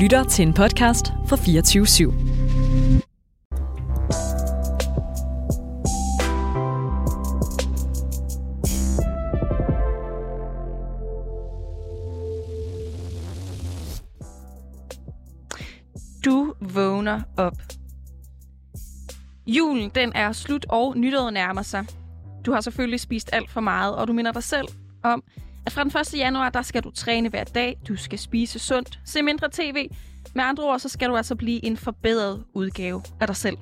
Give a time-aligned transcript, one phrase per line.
[0.00, 2.12] lytter til en podcast fra 24 /7.
[16.24, 17.52] Du vågner op.
[19.46, 21.86] Julen, den er slut, og nytåret nærmer sig.
[22.46, 24.68] Du har selvfølgelig spist alt for meget, og du minder dig selv
[25.02, 25.22] om,
[25.66, 26.18] at fra den 1.
[26.18, 29.88] januar, der skal du træne hver dag, du skal spise sundt, se mindre tv.
[30.34, 33.56] Med andre ord, så skal du altså blive en forbedret udgave af dig selv.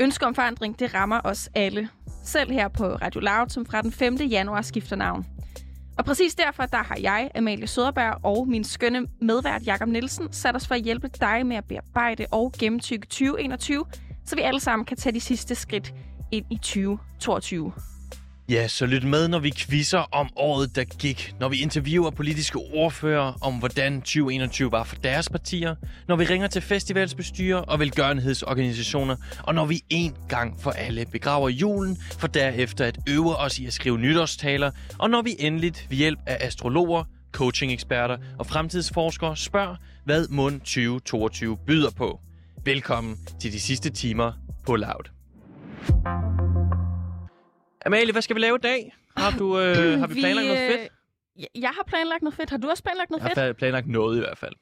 [0.00, 1.88] Ønsker om forandring, det rammer os alle.
[2.24, 4.16] Selv her på Radio Loud, som fra den 5.
[4.16, 5.26] januar skifter navn.
[5.98, 10.56] Og præcis derfor, der har jeg, Amalie Søderberg og min skønne medvært Jakob Nielsen sat
[10.56, 13.84] os for at hjælpe dig med at bearbejde og gennemtykke 2021,
[14.24, 15.94] så vi alle sammen kan tage de sidste skridt
[16.32, 17.72] ind i 2022.
[18.50, 21.34] Ja, så lyt med, når vi quizzer om året, der gik.
[21.40, 25.74] Når vi interviewer politiske ordfører om, hvordan 2021 var for deres partier.
[26.08, 29.16] Når vi ringer til festivalsbestyrer og velgørenhedsorganisationer.
[29.42, 33.66] Og når vi en gang for alle begraver julen, for derefter at øve os i
[33.66, 34.70] at skrive nytårstaler.
[34.98, 41.56] Og når vi endeligt ved hjælp af astrologer, coaching-eksperter og fremtidsforskere spørger, hvad mund 2022
[41.66, 42.20] byder på.
[42.64, 44.32] Velkommen til de sidste timer
[44.66, 45.10] på Loud.
[47.86, 48.94] Amalie, hvad skal vi lave i dag?
[49.16, 50.80] Har, du, øh, har vi planlagt noget fedt?
[51.54, 52.50] øh, Jeg har planlagt noget fedt.
[52.50, 53.46] Har du også planlagt noget Jeg fedt?
[53.46, 54.52] har planlagt noget i hvert fald.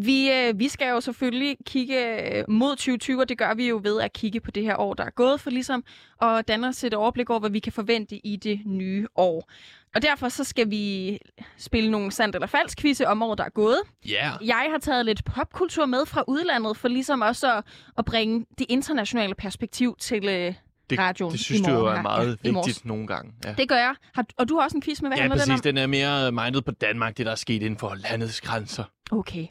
[0.00, 3.80] Vi, øh, vi skal jo selvfølgelig kigge øh, mod 2020, og det gør vi jo
[3.82, 5.84] ved at kigge på det her år, der er gået for ligesom
[6.22, 9.50] at danne os et overblik over, hvad vi kan forvente i det nye år.
[9.94, 11.18] Og derfor så skal vi
[11.56, 13.78] spille nogle sandt eller falsk quizze om året, der er gået.
[14.08, 14.26] Ja.
[14.30, 14.46] Yeah.
[14.48, 17.64] Jeg har taget lidt popkultur med fra udlandet, for ligesom også at,
[17.98, 20.54] at bringe det internationale perspektiv til øh,
[20.90, 23.32] Det, radioen det synes du jo er meget Ja, vigtigt nogle gange.
[23.44, 23.52] Ja.
[23.58, 23.94] Det gør jeg.
[24.14, 25.54] Har, og du har også en quiz med, hvad Ja, handler den om?
[25.56, 25.62] præcis.
[25.62, 28.84] Den er mere mindet på Danmark, det der er sket inden for landets grænser.
[29.10, 29.46] Okay.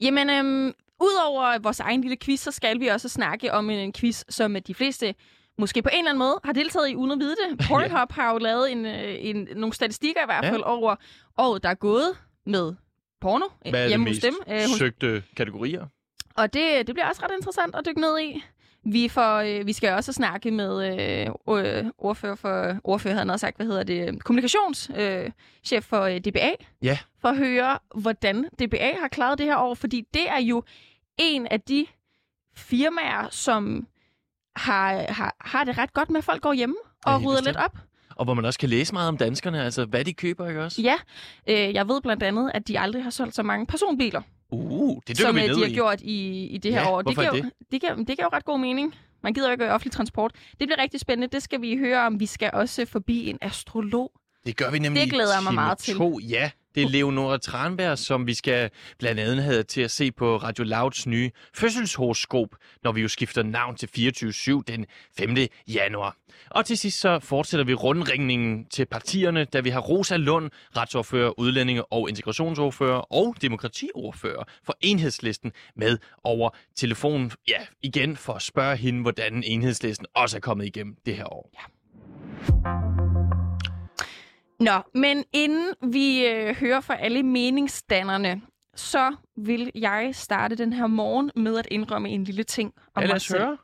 [0.00, 4.22] Jamen, øhm, udover vores egen lille quiz, så skal vi også snakke om en quiz,
[4.28, 5.14] som de fleste
[5.58, 7.58] måske på en eller anden måde har deltaget i uden at vide det.
[7.68, 10.52] Pornhub har jo lavet en, øh, en, nogle statistikker i hvert Ja.
[10.52, 10.96] fald over
[11.38, 12.74] året, der er gået med
[13.20, 14.34] porno øh, Hvad er hjemme hos mest dem.
[14.48, 15.86] Øh, hos, søgte kategorier?
[16.36, 18.42] og det, det bliver også ret interessant at dykke ned i.
[18.84, 21.26] Vi, får, øh, vi skal også snakke med øh,
[21.58, 26.50] øh, ordfører for, ordfører havde sagt, hvad hedder det, kommunikationschef øh, for øh, DBA,
[26.82, 26.98] Ja.
[27.20, 30.62] for at høre, hvordan DBA har klaret det her år, fordi det er jo
[31.18, 31.86] en af de
[32.56, 33.86] firmaer, som
[34.56, 36.76] har, har, har det ret godt med, at folk går hjemme
[37.06, 37.56] Ja, og helt rydder bestemt.
[37.56, 37.78] lidt op.
[38.16, 40.82] Og hvor man også kan læse meget om danskerne, altså hvad de køber, ikke også?
[40.82, 40.94] Ja,
[41.46, 44.22] øh, jeg ved blandt andet, at de aldrig har solgt så mange personbiler,
[44.52, 45.72] Uh, det dykker som vi øh, ned de har i.
[45.74, 47.02] gjort i, i det her Ja, år.
[47.02, 47.80] hvorfor giver, er jo- det?
[47.80, 48.94] Giver, det giver jo ret god mening.
[49.22, 50.32] Man gider jo ikke offentlig transport.
[50.34, 51.32] Det bliver rigtig spændende.
[51.34, 52.20] Det skal vi høre om.
[52.20, 54.10] Vi skal også forbi en astrolog.
[54.46, 55.96] Det gør vi nemlig Det glæder jeg mig meget til.
[55.96, 56.18] To.
[56.18, 60.36] Ja, det er Leonora Tranberg, som vi skal blandt andet have til at se på
[60.36, 62.48] Radio Louds nye fødselshoroskop,
[62.84, 64.86] når vi jo skifter navn til 24-7 den
[65.18, 65.36] 5.
[65.68, 66.16] januar.
[66.50, 71.40] Og til sidst så fortsætter vi rundringningen til partierne, da vi har Rosa Lund, retsordfører,
[71.40, 77.32] udlændinge- og integrationsordfører og demokratiordfører for enhedslisten med over telefonen.
[77.48, 81.50] Ja, igen for at spørge hende, hvordan enhedslisten også er kommet igennem det her år.
[81.54, 82.89] Ja.
[84.60, 88.42] Nå, men inden vi øh, hører fra alle meningsdannerne,
[88.74, 93.06] så vil jeg starte den her morgen med at indrømme en lille ting om Ja,
[93.06, 93.40] lad mig os selv.
[93.40, 93.56] høre.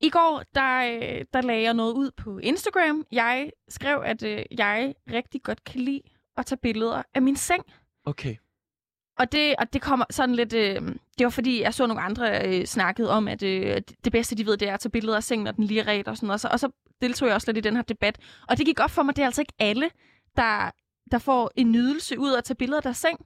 [0.00, 3.06] I går, der, øh, der lagde jeg noget ud på Instagram.
[3.12, 6.00] Jeg skrev, at øh, jeg rigtig godt kan lide
[6.36, 7.64] at tage billeder af min seng.
[8.04, 8.36] Okay.
[9.18, 10.52] Og det, og det kommer sådan lidt...
[10.52, 10.82] Øh,
[11.18, 14.46] det var fordi, jeg så nogle andre øh, snakkede om, at øh, det bedste, de
[14.46, 16.26] ved, det er at tage billeder af sengen, når den lige er ret og sådan
[16.26, 16.34] noget.
[16.34, 16.70] Og så, og så
[17.02, 18.18] deltog jeg også lidt i den her debat.
[18.48, 19.90] Og det gik op for mig, det er altså ikke alle,
[20.36, 20.70] der,
[21.10, 23.18] der får en nydelse ud af at tage billeder af deres seng.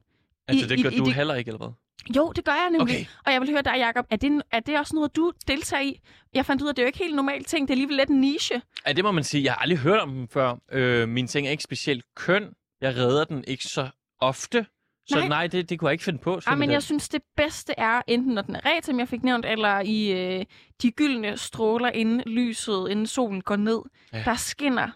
[0.49, 1.73] Altså, I- det i- gør i du det- heller ikke, eller hvad?
[2.17, 2.83] Jo, det gør jeg nemlig.
[2.97, 3.05] Okay.
[3.27, 4.07] Og jeg vil høre dig, Jacob.
[4.11, 6.01] Er det, er det også noget, du deltager i?
[6.35, 7.69] Jeg fandt ud af, at det er jo ikke helt normalt ting.
[7.69, 8.63] Det er alligevel lidt en niche.
[8.87, 9.45] Ja, det må man sige.
[9.45, 10.57] Jeg har aldrig hørt om den før.
[10.73, 12.53] Øh, min seng er ikke specielt køn.
[12.81, 13.89] Jeg redder den ikke så
[14.21, 14.67] ofte.
[15.09, 15.29] Så Nej.
[15.29, 16.31] nej, det, det kunne jeg ikke finde på.
[16.31, 16.71] Ja, men simpelthen.
[16.71, 19.81] jeg synes, det bedste er, enten når den er ret, som jeg fik nævnt, eller
[19.85, 20.45] i øh,
[20.83, 23.79] de gyldne stråler, inden lyset, inden solen går ned.
[24.13, 24.23] Ja.
[24.25, 24.89] Der skinner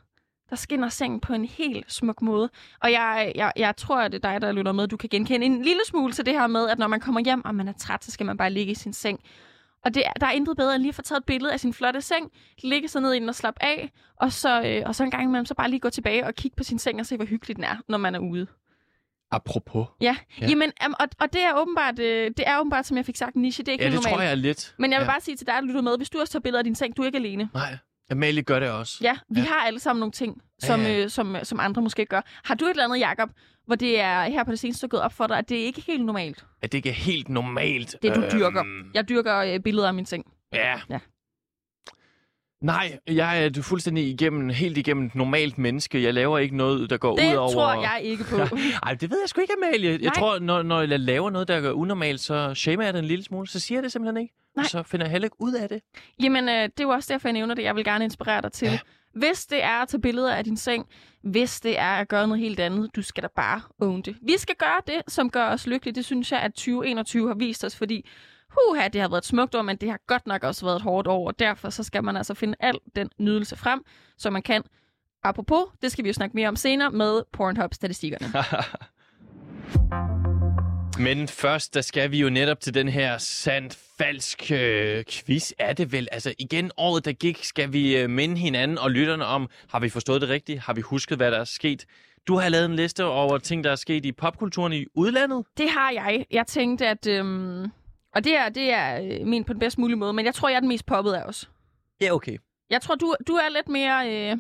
[0.51, 2.51] der skinner sengen på en helt smuk måde.
[2.81, 4.89] Og jeg, jeg, jeg tror, at det er dig, der lytter med.
[4.89, 7.45] Du kan genkende en lille smule til det her med, at når man kommer hjem,
[7.45, 9.21] og man er træt, så skal man bare ligge i sin seng.
[9.85, 11.61] Og det, er- der er intet bedre end lige at få taget et billede af
[11.61, 12.31] sin flotte seng,
[12.65, 15.23] ligge sig ned i den og slappe af, og så, øh, og så en gang
[15.25, 17.57] imellem så bare lige gå tilbage og kigge på sin seng og se, hvor hyggeligt
[17.57, 18.47] den er, når man er ude.
[19.31, 19.87] Apropos.
[20.01, 20.45] Ja, ja.
[20.45, 20.49] Ja.
[20.51, 23.63] Jamen, og, og det er åbenbart, øh, det er åbenbart, som jeg fik sagt, niche.
[23.65, 24.15] Det er ikke Ja, det normalt.
[24.15, 24.75] tror jeg er lidt.
[24.79, 25.11] Men jeg vil ja.
[25.11, 26.97] bare sige til dig, der lytter med, hvis du også tager billeder af din seng,
[26.97, 27.49] du er ikke alene.
[27.55, 27.77] Nej.
[28.11, 28.99] Amalie gør det også.
[29.03, 29.47] Ja, vi Ja.
[29.47, 31.03] har alle sammen nogle ting, som, Ja, ja.
[31.05, 32.21] Øh, som, som andre måske gør.
[32.45, 33.31] Har du et eller andet, Jacob,
[33.67, 35.93] hvor det er her på det seneste gået op for dig, at det ikke er
[35.93, 36.45] helt normalt?
[36.63, 37.97] At det ikke er helt normalt.
[38.03, 38.65] Det, du Øhm, dyrker.
[38.95, 40.25] Jeg dyrker øh, billeder af min seng.
[40.53, 40.81] Ja.
[40.91, 40.99] Ja.
[42.61, 46.03] Nej, jeg er fuldstændig igennem, helt igennem et normalt menneske.
[46.03, 47.53] Jeg laver ikke noget, der går Det ud over...
[47.53, 48.37] tror jeg ikke på.
[48.87, 49.91] Ej, det ved jeg sgu ikke, Amalie.
[49.91, 50.13] Jeg Nej.
[50.15, 53.25] tror, når, når jeg laver noget, der er unormalt, så shamer jeg det en lille
[53.25, 53.49] smule.
[53.49, 54.35] Så siger jeg det simpelthen ikke.
[54.57, 54.63] Nej.
[54.63, 55.81] Og så finder jeg heller ikke ud af det.
[56.23, 57.63] Jamen, øh, det er jo også derfor, jeg nævner det.
[57.63, 58.69] Jeg vil gerne inspirere dig til.
[58.69, 58.79] Ja.
[59.15, 60.87] Hvis det er at tage billeder af din seng,
[61.23, 64.17] hvis det er at gøre noget helt andet, du skal da bare own det.
[64.23, 65.95] Vi skal gøre det, som gør os lykkelige.
[65.95, 68.07] Det synes jeg, at 2021 har vist os, fordi
[68.51, 70.83] huha, det har været et smukt år, men det har godt nok også været et
[70.83, 73.85] hårdt år, og derfor så skal man altså finde al den nydelse frem,
[74.19, 74.63] som man kan.
[75.23, 78.27] Apropos, det skal vi jo snakke mere om senere med Pornhub-statistikkerne.
[80.99, 85.53] Men først, der skal vi jo netop til den her sandt-falsk øh, quiz.
[85.59, 86.09] Er det vel?
[86.13, 89.89] Altså igen, året der gik, skal vi øh, minde hinanden og lytterne om, har vi
[89.89, 90.61] forstået det rigtigt?
[90.61, 91.87] Har vi husket, hvad der er sket?
[92.29, 95.47] Du har lavet en liste over ting, der er sket i popkulturen i udlandet.
[95.59, 96.27] Det har jeg.
[96.31, 97.07] Jeg tænkte, at...
[97.07, 97.67] Øhm,
[98.15, 100.49] og det er, det er øh, min på den bedst mulige måde, men jeg tror,
[100.49, 101.51] jeg er den mest poppet af os.
[102.01, 102.39] Ja, okay.
[102.71, 104.31] Jeg tror, du, du er lidt mere...
[104.31, 104.37] Øh,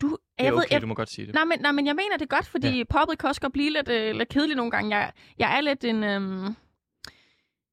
[0.00, 1.34] du, jeg ved, okay, jeg, du må godt sige det.
[1.34, 2.84] nej, men, nej, men jeg mener det godt, fordi ja.
[2.84, 4.96] poppet kan også godt blive lidt, øh, lidt kedelig nogle gange.
[4.96, 6.04] Jeg, jeg er lidt en...
[6.04, 6.56] Øhm,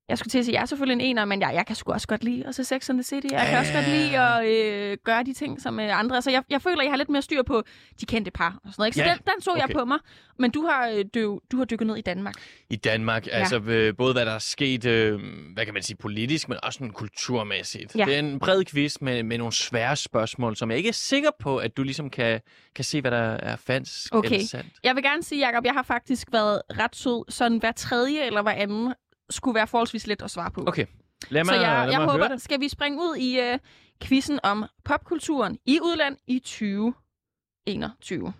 [0.10, 1.92] jeg skulle til at sige, jeg er selvfølgelig en ener, men jeg, jeg kan sgu
[1.92, 3.28] også godt lide at se Sex and the City.
[3.32, 6.22] Jeg kan også godt lide at øh, gøre de ting som øh, andre.
[6.22, 7.64] Så jeg, jeg føler, jeg har lidt mere styr på
[8.02, 8.88] de kendte par og sådan noget.
[8.88, 8.96] Ikke?
[8.96, 9.62] Så Ja, den, den så okay.
[9.62, 10.00] jeg på mig.
[10.40, 12.34] Men du har, øh, du, du har dykket ned i Danmark.
[12.70, 13.32] I Danmark, ja.
[13.32, 15.20] altså øh, både hvad der er sket, øh,
[15.54, 17.96] hvad kan man sige, politisk, men også sådan kulturmæssigt.
[17.96, 18.06] Ja.
[18.06, 21.30] Det er en bred quiz med, med nogle svære spørgsmål, som jeg ikke er sikker
[21.40, 22.42] på, at du ligesom kan,
[22.76, 24.32] kan se, hvad der er falsk Okay.
[24.32, 24.74] eller sandt.
[24.84, 27.32] Jeg vil gerne sige, Jacob, jeg har faktisk været ret sød.
[27.32, 28.94] Sådan hver tredje eller hver anden
[29.30, 30.64] skulle være forholdsvis let at svare på.
[30.68, 30.86] Okay,
[31.30, 32.42] lad mig, Så jeg, lad jeg mig håber, høre det.
[32.42, 33.60] skal vi springe ud i uh,
[34.04, 38.34] quizzen om popkulturen i udland i 2021.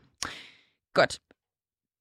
[0.94, 1.20] Godt.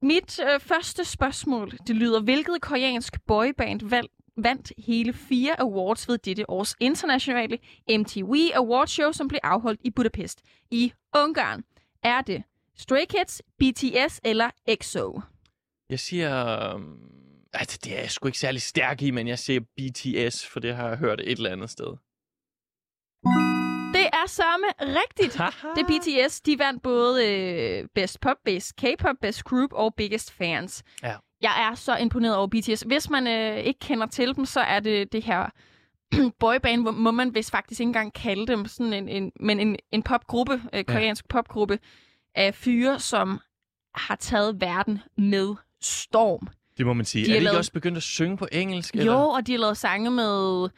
[0.02, 6.18] Mit uh, første spørgsmål, det lyder, hvilket koreansk boyband valg, vandt hele fire awards ved
[6.18, 7.58] dette års internationale
[7.90, 11.64] MTV Awards Show, som blev afholdt i Budapest i Ungarn?
[12.02, 12.42] Er det
[12.76, 15.20] Stray Kids, BTS eller EXO?
[15.90, 16.74] Jeg siger...
[16.74, 16.98] Um,
[17.60, 20.76] altså, det er jeg sgu ikke særlig stærk i, men jeg siger BTS, for det
[20.76, 21.96] har jeg hørt et eller andet sted.
[23.92, 25.32] Det er samme rigtigt.
[25.76, 26.40] Det er BTS.
[26.40, 30.84] De vandt både øh, Best Pop, Best K-Pop, Best Group og Biggest Fans.
[31.02, 31.16] Ja.
[31.40, 32.80] Jeg er så imponeret over BTS.
[32.80, 35.50] Hvis man øh, ikke kender til dem, så er det det her
[36.40, 39.76] boyband, hvor må man vist faktisk ikke engang kalde dem sådan en, en, men en,
[39.92, 41.34] en popgruppe, øh, koreansk ja.
[41.34, 41.78] popgruppe
[42.34, 43.40] af fyre, som
[43.94, 46.48] har taget verden med storm.
[46.78, 47.24] Det må man sige.
[47.24, 48.94] De er de ikke lavet- også begyndt at synge på engelsk?
[48.96, 49.14] Jo, Eller?
[49.14, 50.68] og de har lavet sange med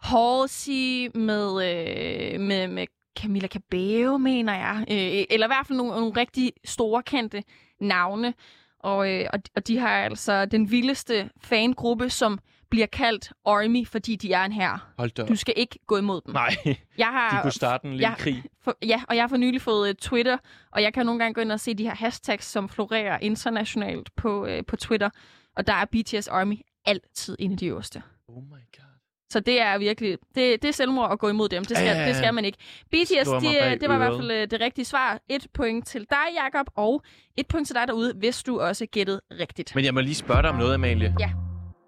[0.00, 2.86] Halsey, med, øh, med, med
[3.20, 4.84] Camilla Cabello, mener jeg.
[4.90, 7.42] Øh, eller i hvert fald nogle, nogle rigtig store, kendte
[7.80, 8.34] navne.
[8.80, 12.38] Og, øh, og, og de har altså den vildeste fangruppe, som
[12.70, 14.92] bliver kaldt Army, fordi de er en her.
[14.98, 15.24] Hold da.
[15.26, 16.34] Du skal ikke gå imod dem.
[16.34, 16.56] Nej,
[16.98, 18.14] Jeg har, de kunne starte en lille ja.
[18.14, 18.42] krig.
[18.62, 20.38] for, ja, og jeg har for nylig fået uh, Twitter,
[20.72, 24.16] og jeg kan nogle gange gå ind og se de her hashtags, som florerer internationalt
[24.16, 25.10] på, uh, på Twitter.
[25.56, 28.02] Og der er BTS Army altid en af de øverste.
[28.28, 28.84] Oh my god.
[29.30, 31.64] Så det er virkelig, det, det er selvmord at gå imod dem.
[31.64, 32.58] Det skal, Ja, det skal man ikke.
[32.90, 35.20] BTS, mig bag det, var i hvert fald øh, det rigtige svar.
[35.28, 37.02] Et point til dig, Jakob, og
[37.36, 39.74] et point til dig derude, hvis du også gættede rigtigt.
[39.74, 41.14] Men jeg må lige spørge dig om noget, Amalie.
[41.20, 41.30] Ja.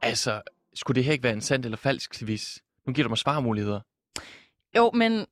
[0.02, 0.40] Altså,
[0.74, 2.56] skulle det her ikke være en sand eller falsk quiz?
[2.86, 3.80] Nu giver du mig svarmuligheder.
[4.76, 5.26] Jo, men,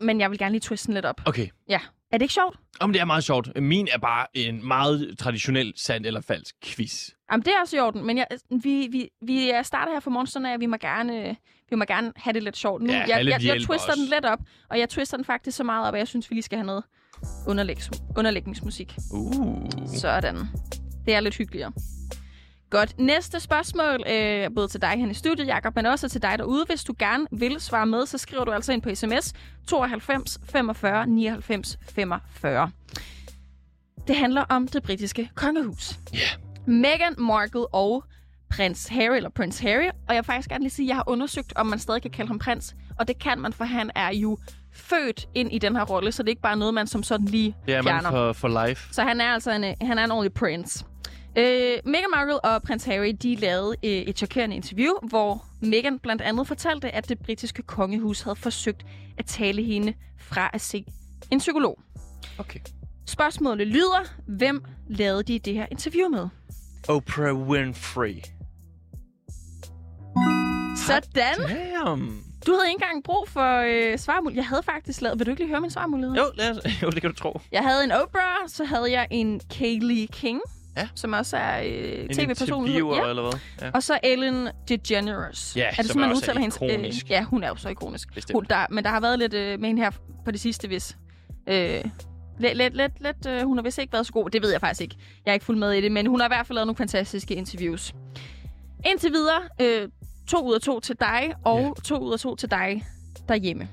[0.00, 1.20] men jeg vil gerne lige twiste den lidt op.
[1.26, 1.48] Okay.
[1.68, 1.80] Ja.
[2.12, 2.56] Er det ikke sjovt?
[2.80, 3.62] Om det er meget sjovt.
[3.62, 7.10] Min er bare en meget traditionel sand eller falsk quiz.
[7.32, 8.26] Jamen, det er også i orden, men jeg,
[8.62, 11.36] vi, vi, vi starter her for morgenstunden af, at vi må gerne,
[11.70, 12.82] vi må gerne have det lidt sjovt.
[12.82, 13.92] Nu, Ja, jeg, jeg, jeg twister også.
[14.00, 14.38] den lidt op,
[14.70, 16.66] og jeg twister den faktisk så meget op, at jeg synes, vi lige skal have
[16.66, 16.84] noget
[17.48, 18.96] underlægs, underlægningsmusik.
[19.12, 19.68] Uh.
[19.86, 20.36] Sådan.
[21.06, 21.72] Det er lidt hyggeligere.
[22.74, 22.98] Godt.
[22.98, 26.64] Næste spørgsmål, øh, både til dig hen i studiet, Jakob, men også til dig derude.
[26.68, 29.32] Hvis du gerne vil svare med, så skriver du altså ind på sms
[29.66, 32.70] 92 45 99 45.
[34.06, 35.98] Det handler om det britiske kongehus.
[36.12, 36.18] Ja.
[36.66, 38.04] Meghan Markle og
[38.50, 39.88] prins Harry, eller prins Harry.
[40.08, 42.10] Og jeg vil faktisk gerne lige sige, at jeg har undersøgt, om man stadig kan
[42.10, 42.74] kalde ham prins.
[42.98, 44.38] Og det kan man, for han er jo
[44.72, 47.26] født ind i den her rolle, så det er ikke bare noget, man som sådan
[47.26, 48.10] lige man fjerner.
[48.10, 48.94] for, for life.
[48.94, 50.84] Så han er altså en, øh, han er en ordentlig prince.
[51.38, 56.22] Øh, Meghan Markle og prins Harry de lavede øh, et chokerende interview, hvor Meghan blandt
[56.22, 58.86] andet fortalte, at det britiske kongehus havde forsøgt
[59.18, 60.84] at tale hende fra at se
[61.30, 61.78] en psykolog.
[62.38, 62.60] Okay.
[63.06, 66.28] Spørgsmålet lyder, hvem lavede de det her interview med?
[66.88, 68.22] Oprah Winfrey.
[70.86, 71.10] Sådan.
[71.14, 72.24] Damn.
[72.46, 74.42] Du havde ikke engang brug for øh, svarmulighed.
[74.42, 75.18] Jeg havde faktisk lavet...
[75.18, 76.16] Vil du ikke lige høre min svarmulighed?
[76.16, 77.40] Jo, lad os, jo, det kan du tro.
[77.52, 80.40] Jeg havde en Oprah, så havde jeg en Kaylee King,
[80.76, 80.88] Ja.
[80.94, 82.80] som også er øh, En tv-personlighed.
[82.80, 83.10] interviewer, Ja.
[83.10, 83.40] eller hvad?
[83.62, 83.70] Ja.
[83.74, 85.52] Og så Ellen DeGeneres.
[85.56, 86.58] Ja, er det som man er udtaler hendes?
[87.04, 88.14] Øh, ja, hun er jo så ikonisk.
[88.14, 88.34] Bestemt.
[88.36, 89.90] Hun, der, men der har været lidt øh, med hende her
[90.24, 90.96] på det sidste, hvis...
[91.48, 91.84] Øh,
[92.38, 94.30] lidt, lidt, lidt, lidt øh, hun har vist ikke været så god.
[94.30, 94.96] Det ved jeg faktisk ikke.
[95.26, 96.76] Jeg er ikke fuldt med i det, men hun har i hvert fald lavet nogle
[96.76, 97.92] fantastiske interviews.
[98.86, 99.88] Indtil videre, øh,
[100.28, 101.70] to ud af to til dig, og Ja.
[101.84, 102.84] to ud af to til dig
[103.28, 103.68] derhjemme.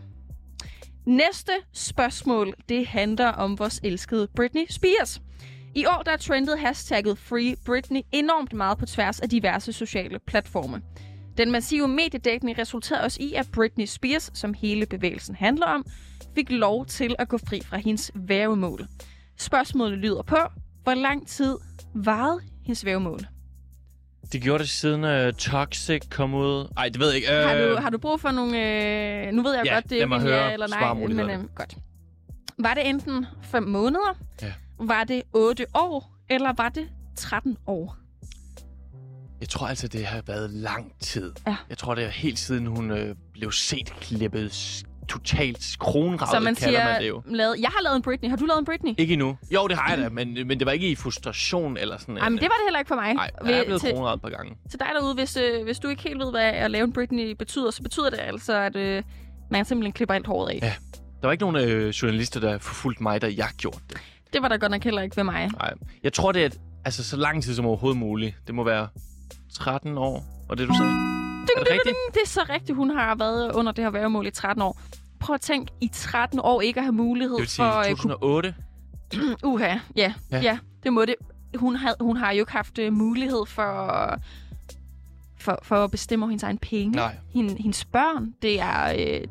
[1.06, 5.22] Næste spørgsmål, det handler om vores elskede Britney Spears.
[5.76, 10.20] I år der er trendet hashtagget Free Britney enormt meget på tværs af diverse sociale
[10.28, 10.82] platforme.
[11.38, 15.86] Den massive mediedækning resulterer også i, at Britney Spears, som hele bevægelsen handler om,
[16.36, 18.88] fik lov til at gå fri fra hendes vævemål.
[19.40, 20.38] Spørgsmålet lyder på,
[20.84, 21.58] hvor lang tid
[21.96, 23.20] varede hendes vævemål?
[24.32, 26.68] Det gjorde det siden uh, Toxic kom ud.
[26.78, 27.28] Ej, det ved jeg ikke.
[27.28, 28.58] Uh, Har du, har du brug for nogle...
[29.28, 31.76] Øh, nu ved jeg ja, godt, det er ja eller nej, men øh, godt.
[32.60, 34.54] Var det enten 5 måneder, Ja.
[34.88, 37.98] Var det 8 år, eller var det 13 år?
[39.42, 41.34] Jeg tror altså, det har været lang tid.
[41.48, 41.56] Ja.
[41.70, 46.56] Jeg tror, det er helt siden hun øh, blev set klippet totalt kronravet, Så man
[46.56, 47.22] siger, man det jo.
[47.26, 48.30] lavet, jeg har lavet en Britney.
[48.30, 48.94] Har du lavet en Britney?
[48.98, 49.38] Ikke endnu.
[49.54, 52.30] Jo, det har jeg da, men, men det var ikke i frustration eller sådan Nej,
[52.30, 53.14] men det var det heller ikke for mig.
[53.14, 54.56] Nej, jeg er blevet kronravet et par gange.
[54.70, 57.32] til dig derude, hvis, øh, hvis du ikke helt ved, hvad at lave en Britney
[57.32, 59.04] betyder, så betyder det altså, at øh,
[59.52, 60.60] man simpelthen klipper alt håret af.
[60.62, 60.74] Ja.
[61.22, 63.98] Der var ikke nogen øh, journalister, der forfulgte mig, da jeg gjorde det.
[64.34, 65.50] Det var der godt nok heller ikke ved mig.
[65.60, 65.74] Nej.
[66.04, 66.50] Jeg tror, det er
[66.86, 68.36] altså, så lang tid som overhovedet muligt.
[68.48, 68.88] Det må være
[69.54, 70.92] 13 år, og det du sagde.
[70.92, 71.96] Ding, Er det rigtigt?
[72.14, 74.80] Det er så rigtigt, hun har været under det her værgemål i 13 år.
[75.20, 77.80] Prøv at tænke, i 13 år ikke at have mulighed Det vil sige for...
[77.80, 78.56] øh, kunne- 2008.
[79.44, 80.14] Uha, ja, Ja.
[80.32, 80.40] ja.
[80.42, 81.16] ja, det må det.
[81.56, 84.20] Hun, havde, hun har jo ikke haft øh, mulighed for,
[85.40, 86.92] for, for at bestemme over hendes egen penge.
[86.96, 87.16] Nej.
[87.34, 89.28] Hende, hendes børn, det er, øh,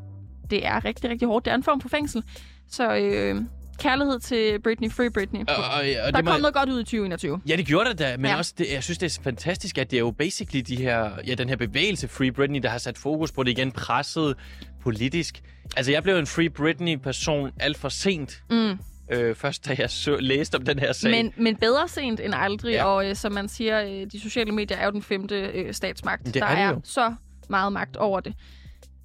[0.51, 1.45] det er rigtig, rigtig hårdt.
[1.45, 2.25] Det er en form for fængsel.
[2.69, 3.43] Så øh,
[3.81, 5.41] kærlighed til Britney, Free Britney.
[5.49, 7.41] Og, og, og Der det må, kom noget godt ud i 2021.
[7.49, 8.37] Ja, det gjorde det da, men ja.
[8.37, 11.35] Også det, jeg synes, det er fantastisk, at det er jo basically de her, ja,
[11.35, 14.37] den her bevægelse Free Britney, der har sat fokus på det igen, presset
[14.83, 15.41] politisk.
[15.77, 18.43] Altså, jeg blev en Free Britney-person alt for sent.
[18.51, 18.79] Mm.
[19.13, 21.11] Øh, først da jeg så, læste om den her sag.
[21.11, 22.85] Men, men bedre sent end aldrig, Ja.
[22.85, 26.27] og øh, som man siger, øh, de sociale medier er jo den femte øh, statsmagt.
[26.27, 27.15] Det der er det er så
[27.49, 28.35] meget magt over det.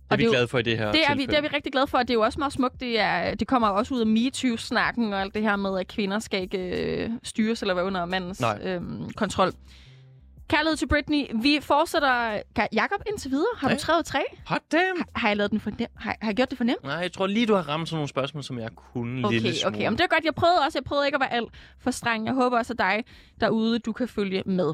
[0.06, 1.48] Det er vi det glade for i det her Det er, vi, det er vi
[1.48, 2.80] rigtig glade for, og det er jo også meget smukt.
[2.80, 6.20] Det, er, det kommer også ud af MeToo-snakken og alt det her med, at kvinder
[6.20, 8.60] skal ikke øh, styres eller være under mandens Nej.
[8.64, 9.52] øhm, kontrol.
[10.50, 11.26] Kærlighed til Britney.
[11.42, 12.42] Vi fortsætter...
[12.74, 13.48] Jakob, indtil videre.
[13.58, 13.76] Har Ja.
[13.76, 14.20] du skrevet tre?
[14.46, 15.04] Hot damn!
[15.16, 15.88] Har jeg, lavet den for nem?
[15.96, 16.84] Har, har jeg gjort det for nemt?
[16.84, 19.56] Nej, jeg tror lige, du har ramt sådan nogle spørgsmål, som jeg kunne Okay, lille
[19.56, 19.76] smule.
[19.76, 19.88] okay.
[19.88, 20.24] Men det er godt.
[20.26, 20.78] Jeg prøvede også.
[20.78, 22.26] Jeg prøvede ikke at være alt for streng.
[22.26, 23.04] Jeg håber også, at dig
[23.42, 24.74] derude, du kan følge med.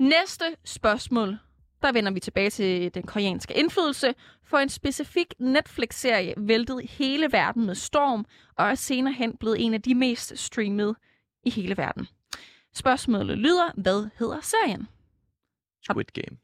[0.00, 1.38] Næste spørgsmål.
[1.82, 4.14] Der vender vi tilbage til den koreanske indflydelse.
[4.44, 8.26] For en specifik Netflix-serie væltede hele verden med storm,
[8.58, 10.94] og er senere hen blevet en af de mest streamede
[11.44, 12.08] i hele verden.
[12.74, 14.88] Spørgsmålet lyder, hvad hedder serien?
[15.82, 16.38] Squid Game.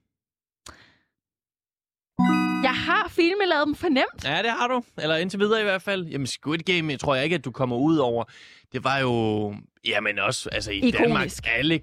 [2.63, 4.25] Jeg har filmet lavet dem for nemt.
[4.25, 4.85] Ja, det har du.
[5.03, 6.07] Eller indtil videre i hvert fald.
[6.07, 8.25] Jamen, Squid Game, jeg tror jeg ikke, at du kommer ud over.
[8.73, 9.55] Det var jo...
[9.87, 10.99] Jamen også, altså i Ikonisk.
[10.99, 11.81] Danmark, alle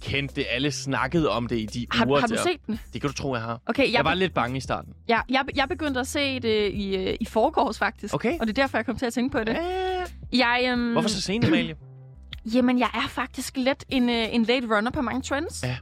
[0.00, 2.20] kendte det, alle snakkede om det i de Har, uger.
[2.20, 2.80] har du set den?
[2.92, 3.60] Det kan du tro, jeg har.
[3.66, 4.92] Okay, Jeg, jeg, var lidt bange i starten.
[5.08, 8.14] jeg, jeg, jeg begyndte at se det i, øh, i forgårs faktisk.
[8.14, 8.38] Okay.
[8.40, 9.48] Og det er derfor, jeg kom til at tænke på det.
[9.48, 11.74] Øh, Jeg, øhm, hvorfor så sent, Amalie?
[12.54, 15.62] Jamen, jeg er faktisk lidt en, øh, en late runner på mange trends.
[15.62, 15.76] Ja.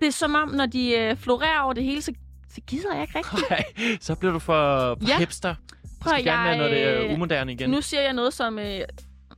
[0.00, 2.12] Det er som om, når de øh, florerer over det hele, så,
[2.54, 3.44] så gider jeg ikke rigtigt.
[3.50, 3.64] Nej,
[4.00, 5.18] så bliver du for, Ja.
[5.18, 5.54] hipster.
[6.00, 7.70] Prøv, skal gerne være, når det er øh, umoderne igen.
[7.70, 8.80] Nu siger jeg noget, som øh,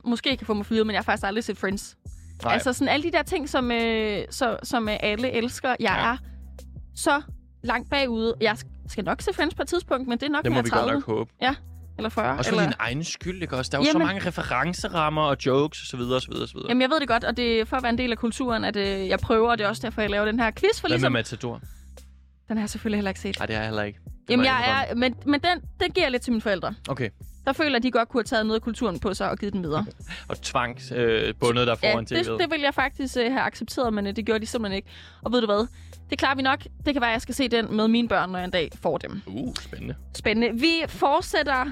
[0.05, 1.97] måske kan få mig fyret, men jeg har faktisk aldrig set Friends.
[2.43, 2.53] Nej.
[2.53, 5.69] Altså sådan alle de der ting, som, øh, så, som øh, alle elsker.
[5.69, 6.07] Jeg Ja.
[6.07, 6.11] ja.
[6.13, 6.17] er
[6.95, 7.21] så
[7.63, 8.33] langt bagude.
[8.41, 8.57] Jeg
[8.87, 10.69] skal nok se Friends på et tidspunkt, men det er nok, det må jeg vi
[10.69, 11.31] 30 godt nok håbe.
[11.97, 12.37] eller 40.
[12.37, 12.69] Også for eller...
[12.69, 13.69] din egen skyld, ikke også?
[13.71, 15.99] Der er jo så Jamen- mange referencerammer og jokes osv.
[16.01, 16.57] osv., osv.
[16.69, 18.63] Jamen, jeg ved det godt, og det er for at være en del af kulturen,
[18.63, 20.79] at øh, jeg prøver, og det er også derfor, jeg laver den her quiz.
[20.79, 21.61] For Hvad med ligesom, Matador?
[22.47, 23.35] den har jeg selvfølgelig heller ikke set.
[23.39, 23.99] Nej, det har jeg heller ikke.
[24.03, 24.65] Det Jamen, indrømme.
[24.65, 26.73] jeg er, men, men den, den giver jeg lidt til mine forældre.
[26.89, 27.09] Okay.
[27.45, 29.53] Der føler at de godt kunne have taget noget af kulturen på sig og givet
[29.53, 29.85] den videre.
[30.29, 32.31] Og tvangs øh, der Ja, foran det, tv'et.
[32.31, 34.87] det ville jeg faktisk øh, have accepteret, men øh, det gjorde de simpelthen ikke.
[35.21, 35.67] Og ved du hvad?
[36.09, 36.63] Det klarer vi nok.
[36.85, 38.69] Det kan være, at jeg skal se den med mine børn, når jeg en dag
[38.81, 39.21] får dem.
[39.25, 39.95] Uh, spændende.
[40.15, 40.59] Spændende.
[40.59, 41.65] Vi fortsætter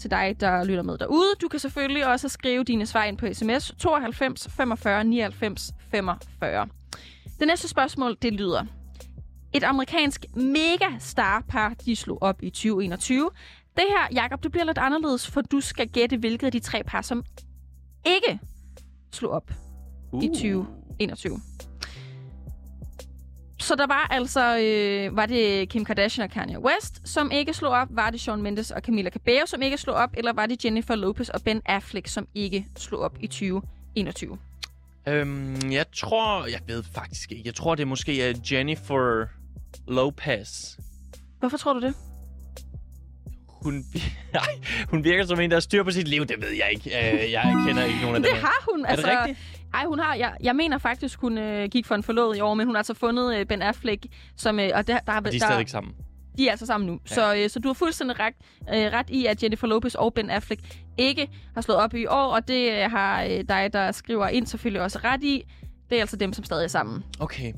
[0.00, 1.28] til dig, der lytter med derude.
[1.42, 6.68] Du kan selvfølgelig også skrive dine svar ind på sms 92 45 99 45.
[7.38, 8.64] Det næste spørgsmål, det lyder.
[9.54, 13.30] Et amerikansk mega star par, de slog op i 2021.
[13.76, 16.82] Det her, Jakob, det bliver lidt anderledes, for du skal gætte, hvilket af de tre
[16.84, 17.24] par, som
[18.06, 18.38] ikke
[19.12, 19.50] slog op
[20.12, 20.24] Uh.
[20.24, 21.40] i 2021.
[23.60, 27.72] Så der var altså, øh, var det Kim Kardashian og Kanye West, som ikke slog
[27.72, 27.88] op?
[27.90, 30.10] Var det Shawn Mendes og Camila Cabello, som ikke slog op?
[30.14, 34.38] Eller var det Jennifer Lopez og Ben Affleck, som ikke slog op i 2021?
[35.08, 36.46] Øhm, jeg tror...
[36.46, 37.42] Jeg ved faktisk ikke.
[37.46, 39.24] Jeg tror, det måske er Jennifer
[39.88, 40.76] Lopez.
[41.38, 41.94] Hvorfor tror du det?
[43.62, 43.74] Hun,
[44.32, 44.42] nej,
[44.88, 46.26] hun virker som en, der har styr på sit liv.
[46.26, 46.90] Det ved jeg ikke.
[47.24, 48.36] Øh, jeg kender ikke nogen af Det dem.
[48.36, 48.40] her.
[48.46, 48.84] har hun.
[48.86, 49.38] Er det rigtigt?
[49.74, 50.14] Ej, hun har.
[50.14, 52.78] Jeg, jeg mener faktisk, hun øh, gik for en forlod i år, men hun har
[52.78, 54.58] altså fundet øh, Ben Affleck, som...
[54.60, 55.94] Øh, og der, der, Og de er stadig sammen.
[56.38, 57.00] De er altså sammen nu.
[57.10, 57.14] Ja.
[57.14, 58.34] Så, øh, så du har fuldstændig ret,
[58.74, 60.60] øh, ret i, at Jennifer Lopez og Ben Affleck
[60.98, 64.46] ikke har slået op i år, og det øh, har øh, dig, der skriver ind,
[64.46, 65.42] selvfølgelig også ret i.
[65.90, 67.04] Det er altså dem, som stadig er sammen.
[67.20, 67.52] Okay.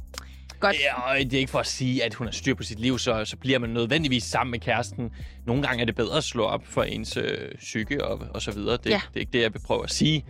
[0.64, 0.76] Godt.
[0.80, 2.98] Ja, og det er ikke for at sige, at hun har styr på sit liv,
[2.98, 5.10] så, så bliver man nødvendigvis sammen med kæresten.
[5.46, 8.50] Nogle gange er det bedre at slå op for ens øh, psyke og, og så
[8.52, 8.76] videre.
[8.76, 9.00] Det, Ja.
[9.08, 10.24] det er ikke det, jeg vil prøve at sige.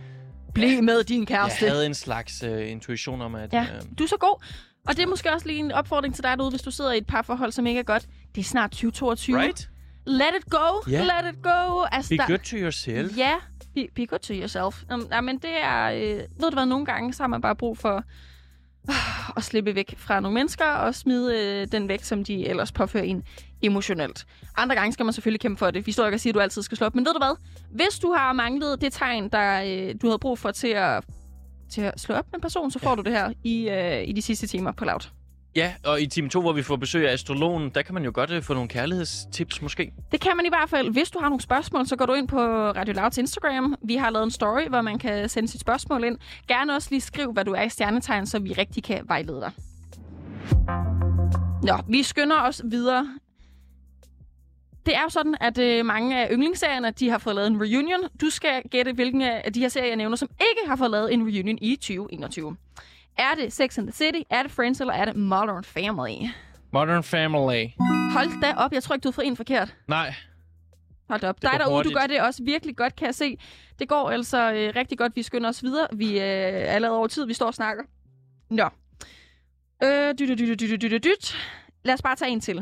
[0.53, 1.67] Bliv med din Jeg kæreste.
[1.69, 3.53] havde en slags øh, intuition om, at...
[3.53, 4.43] Ja, Øh, du er så god.
[4.87, 6.97] Og det er måske også lige en opfordring til dig derude, hvis du sidder i
[6.97, 8.05] et parforhold, som ikke er godt.
[8.35, 9.37] Det er snart 2022.
[9.41, 9.69] right?
[10.07, 10.91] Let it go.
[10.91, 11.01] Ja.
[11.03, 11.83] Let it go.
[11.91, 13.17] Altså, Be der- good to yourself.
[13.17, 13.33] Ja,
[13.75, 14.83] be, be good to yourself.
[14.93, 15.85] Um, ja, men det er...
[15.91, 18.03] Øh, ved du hvad, nogle gange så har man bare brug for
[19.37, 23.03] at slippe væk fra nogle mennesker og smide øh, den væk, som de ellers påfører
[23.03, 23.23] en
[23.61, 24.25] emotionelt.
[24.57, 25.87] Andre gange skal man selvfølgelig kæmpe for det.
[25.87, 26.95] Vi står ikke og siger, at du altid skal slå op.
[26.95, 27.37] Men ved du hvad?
[27.71, 31.03] Hvis du har manglet det tegn, der øh, du havde brug for til at,
[31.69, 32.95] til at slå op med en person, så får ja.
[32.95, 35.09] du det her i, øh, i de sidste timer på Loud.
[35.55, 38.11] Ja, og i time 2, hvor vi får besøg af astrologen, der kan man jo
[38.13, 39.91] godt øh, få nogle kærlighedstips måske.
[40.11, 40.91] Det kan man i hvert fald.
[40.91, 42.37] Hvis du har nogle spørgsmål, så går du ind på
[42.71, 43.75] Radio Louds Instagram.
[43.81, 46.17] Vi har lavet en story, hvor man kan sende sit spørgsmål ind.
[46.47, 49.51] Gerne også lige skriv, hvad du er i stjernetegn, så vi rigtig kan vejlede dig.
[51.63, 53.07] Nå, vi skynder os videre.
[54.85, 57.99] Det er jo sådan, at øh, mange af yndlingsserierne, de har fået lavet en reunion.
[58.21, 61.13] Du skal gætte, hvilken af de her serier, jeg nævner, som ikke har fået lavet
[61.13, 62.57] en reunion i 2021.
[63.17, 66.27] Er det Sex and the City, er det Friends, eller er det Modern Family?
[66.73, 67.65] Modern Family.
[68.13, 69.75] Hold da op, jeg tror ikke, du har fået en forkert.
[69.87, 70.13] Nej,
[71.09, 71.35] Hold da op.
[71.35, 71.93] Det Dig derude, hurtigt.
[71.93, 73.37] du gør det også virkelig godt, kan jeg se.
[73.79, 75.15] Det går altså øh, rigtig godt.
[75.15, 75.87] Vi skynder os videre.
[75.93, 77.83] Vi øh, er allerede over tid, vi står og snakker.
[78.49, 78.69] Nå.
[79.83, 81.35] Øh, dyt, dyt, dyt, dyt, dyt, dyt.
[81.83, 82.55] Lad os bare tage en til.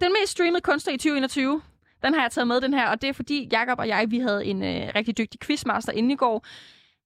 [0.00, 1.62] Den mest streamede kunstner i 2021,
[2.04, 4.18] den har jeg taget med, den her, og det er fordi Jakob og jeg, vi
[4.18, 6.46] havde en øh, rigtig dygtig quizmaster inden i går.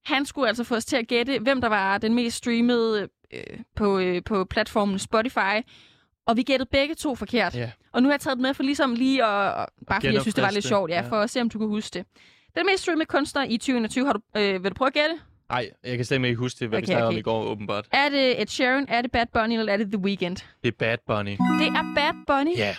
[0.05, 3.41] Han skulle altså få os til at gætte, hvem der var den mest streamede øh,
[3.77, 5.61] på, øh, på platformen Spotify.
[6.27, 7.55] Og vi gættede begge to forkert.
[7.55, 7.71] Ja.
[7.93, 9.55] Og nu har jeg taget det med for ligesom lige at...
[9.55, 11.09] og- Bare fordi jeg synes, det var lidt sjovt, ja, Ja.
[11.09, 12.07] for at se, om du kan huske det.
[12.57, 15.15] Den mest streamede kunstner i 2021, har du, øh, vil du prøve at gætte?
[15.51, 17.15] Nej, jeg kan slet ikke huske det, hvad okay, vi snakkede okay.
[17.15, 17.87] om i går, åbenbart.
[17.93, 20.37] Er det Ed Sheeran, er det Bad Bunny, eller er det The Weeknd?
[20.63, 21.31] Det er Bad Bunny.
[21.31, 22.57] Det er Bad Bunny.
[22.57, 22.77] Ja,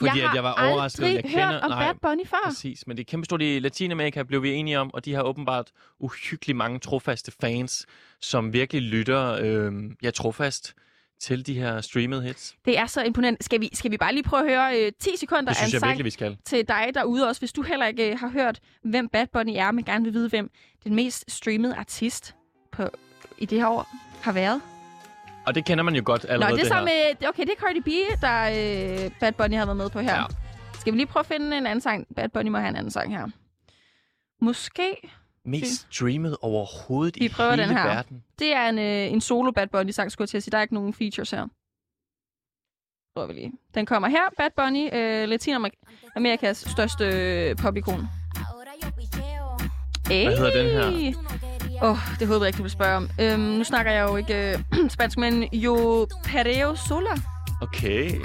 [0.00, 1.02] fordi jeg at jeg var overrasket.
[1.02, 2.36] Jeg hørt kender, om Bad Bunny før.
[2.44, 5.70] Præcis, men det er kæmpestort i Latinamerika, blev vi enige om, og de har åbenbart
[5.98, 7.86] uhyggeligt mange trofaste fans,
[8.20, 10.74] som virkelig lytter øh, ja, trofast
[11.20, 12.54] til de her streamede hits.
[12.64, 13.42] Det er så imponerende.
[13.42, 15.86] Skal vi, skal vi bare lige prøve at høre øh, 10 sekunder af en sang
[15.86, 16.36] virkelig, vi skal.
[16.44, 19.70] til dig derude også, hvis du heller ikke øh, har hørt, hvem Bad Bunny er,
[19.70, 20.50] men gerne vil vide, hvem
[20.84, 22.34] den mest streamede artist
[22.72, 22.88] på,
[23.38, 23.88] i det her år
[24.22, 24.60] har været.
[25.46, 26.82] Og det kender man jo godt Nå, allerede, det er det så her.
[27.20, 27.28] med...
[27.28, 28.42] Okay, det er Cardi B, der
[29.04, 30.14] øh, Bad Bunny har været med på her.
[30.16, 30.24] Ja.
[30.80, 32.06] Skal vi lige prøve at finde en anden sang?
[32.16, 33.26] Bad Bunny må have en anden sang her.
[34.44, 34.96] Måske.
[35.44, 37.86] Mest streamet overhovedet Vi i prøver hele den her.
[37.86, 38.24] verden.
[38.38, 40.52] Det er en, øh, en solo Bad Bunny-sang, skulle jeg til at sige.
[40.52, 41.46] Der er ikke nogen features her.
[43.14, 43.52] Prøver vi lige.
[43.74, 44.22] Den kommer her.
[44.38, 48.06] Bad Bunny, øh, Latinamerikas største øh, popikon.
[50.08, 50.24] Hey.
[50.26, 51.12] Hvad hedder den her?
[51.82, 53.10] Åh, oh, det håber jeg ikke, du vil spørge om.
[53.20, 57.10] Øhm, nu snakker jeg jo ikke øh, spansk, men jo pereo sola.
[57.62, 58.20] Okay.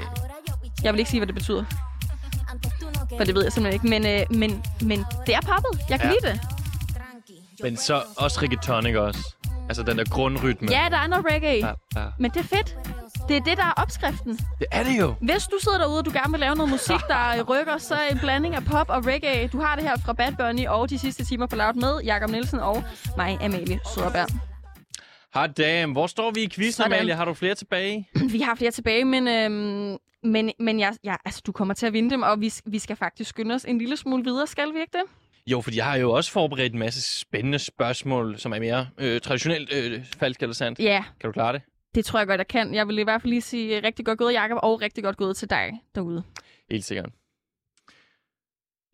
[0.82, 1.64] Jeg vil ikke sige, hvad det betyder,
[3.16, 4.00] for det ved jeg simpelthen ikke.
[4.08, 5.80] Men, øh, men, men det er poppet.
[5.90, 6.14] Jeg kan Ja.
[6.22, 6.40] lide det.
[7.62, 9.34] Men så også reggaeton, ikke også?
[9.68, 10.68] Altså den der grundrytme.
[10.70, 11.66] Ja, der er noget reggae.
[11.66, 12.06] ja, ja.
[12.18, 12.76] Men det er fedt.
[13.28, 14.36] Det er det, der er opskriften.
[14.58, 15.14] Det er det jo.
[15.20, 18.08] Hvis du sidder derude, og du gerne vil lave noget musik, der rykker, så er
[18.12, 19.48] en blanding af pop og reggae.
[19.48, 22.30] Du har det her fra Bad Bunny og de sidste timer på Loud med Jakob
[22.30, 22.84] Nielsen og
[23.16, 24.28] mig, Amalie Søderberg.
[25.34, 25.92] Hot damn.
[25.92, 26.84] Hvor står vi i quizzen.
[26.84, 27.14] Amalie?
[27.14, 28.08] Har du flere tilbage?
[28.34, 31.92] Vi har flere tilbage, men, øhm, men, men jeg, jeg, altså, du kommer til at
[31.92, 34.46] vinde dem, og vi, vi skal faktisk skynde os en lille smule videre.
[34.46, 35.02] Skal vi ikke det?
[35.46, 39.20] Jo, fordi jeg har jo også forberedt en masse spændende spørgsmål, som er mere øh,
[39.20, 40.78] traditionelt øh, falsk eller sandt.
[40.78, 41.62] Ja, Kan du klare det?
[41.96, 42.74] Det tror jeg godt, jeg kan.
[42.74, 45.36] Jeg vil i hvert fald lige sige rigtig godt gået, Jakob, og rigtig godt gået
[45.36, 46.22] til dig derude.
[46.70, 47.10] Helt sikkert.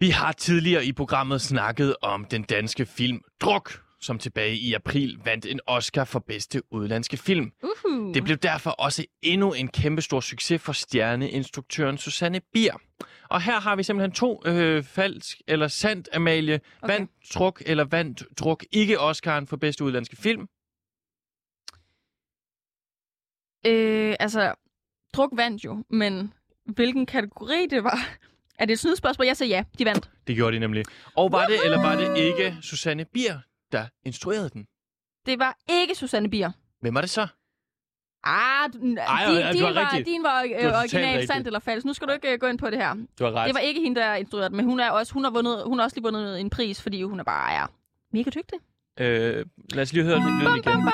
[0.00, 5.18] Vi har tidligere i programmet snakket om den danske film Druk, som tilbage i april
[5.24, 7.52] vandt en Oscar for bedste udlandske film.
[7.62, 8.12] Uhu.
[8.14, 12.74] Det blev derfor også endnu en kæmpestor succes for stjerneinstruktøren Susanne Bier.
[13.28, 16.54] Og her har vi simpelthen to øh, falsk eller sandt, Amalie.
[16.54, 16.64] Okay.
[16.82, 16.94] Okay.
[16.94, 20.48] Vandt Druk eller vandt Druk ikke Oscaren for bedste udlandske film?
[23.66, 24.54] Øh, altså,
[25.14, 26.32] druk vandt jo, men
[26.64, 27.98] hvilken kategori det var?
[28.58, 29.26] Er det et snydspørgsmål?
[29.26, 30.10] Jeg siger ja, de vandt.
[30.26, 30.84] Det gjorde de nemlig.
[31.16, 33.38] Og var det, eller var det ikke Susanne Bier,
[33.72, 34.66] der instruerede den?
[35.26, 36.50] Det var ikke Susanne Bier.
[36.80, 37.26] Hvem var det så?
[38.24, 40.06] Ah, din, Ej, ja, din, har var, rigtigt.
[40.06, 41.86] din var øh, original sandt eller falsk.
[41.86, 42.94] Nu skal du ikke øh, gå ind på det her.
[43.18, 43.46] Du har ret.
[43.46, 45.84] Det var ikke hende, der instruerede men hun, er også, hun, har vundet, hun har
[45.84, 47.66] også lige vundet en pris, fordi hun er bare er
[48.12, 48.58] mega dygtig.
[49.00, 50.88] Øh, lad os lige høre lyden Bum, igen.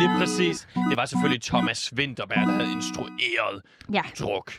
[0.00, 0.68] Lige præcis.
[0.90, 3.62] Det var selvfølgelig Thomas Winterberg, der havde instrueret
[3.92, 4.02] Ja.
[4.20, 4.52] druk.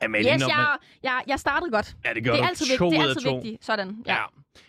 [0.00, 1.96] Amalie, Yes, når man, jeg, jeg, jeg startede godt.
[2.04, 2.48] ja, det gør Det er du.
[2.48, 3.00] altid, to vigtigt.
[3.00, 3.64] det er altid vigtigt.
[3.64, 4.14] Sådan, ja.
[4.14, 4.22] Ja.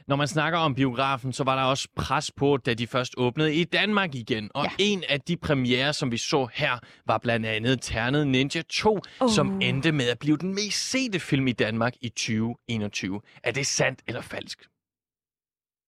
[0.07, 3.55] Når man snakker om biografen, så var der også pres på, da de først åbnede
[3.55, 4.51] i Danmark igen.
[4.53, 4.69] Og Ja.
[4.79, 9.29] en af de premiere, som vi så her, var blandt andet Ternet Ninja 2, Oh.
[9.29, 13.21] som endte med at blive den mest sete film i Danmark i 2021.
[13.43, 14.67] Er det sandt eller falsk?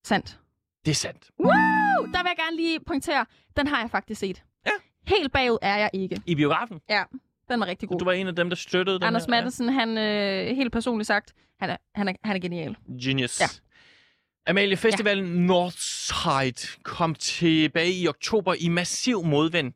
[0.08, 0.40] Sandt.
[0.86, 1.30] Det er sandt.
[1.40, 1.52] Woo!
[2.14, 3.26] Der vil jeg gerne lige pointere,
[3.58, 4.44] den har jeg faktisk set.
[4.66, 4.72] Ja.
[5.08, 6.22] Helt bagud er jeg ikke.
[6.26, 6.80] I biografen?
[6.90, 7.04] Ja,
[7.50, 8.00] den var rigtig god.
[8.00, 9.36] Du var en af dem, der støttede den Anders her?
[9.36, 9.42] Ja.
[9.42, 12.76] Maddelsen, han øh, helt personligt sagt, han er, han er, han er genial.
[13.04, 13.42] Genius.
[13.42, 13.46] Ja.
[14.48, 15.40] Amalie, festivalen ja.
[15.42, 19.74] Northside kom tilbage i oktober i massiv modvind.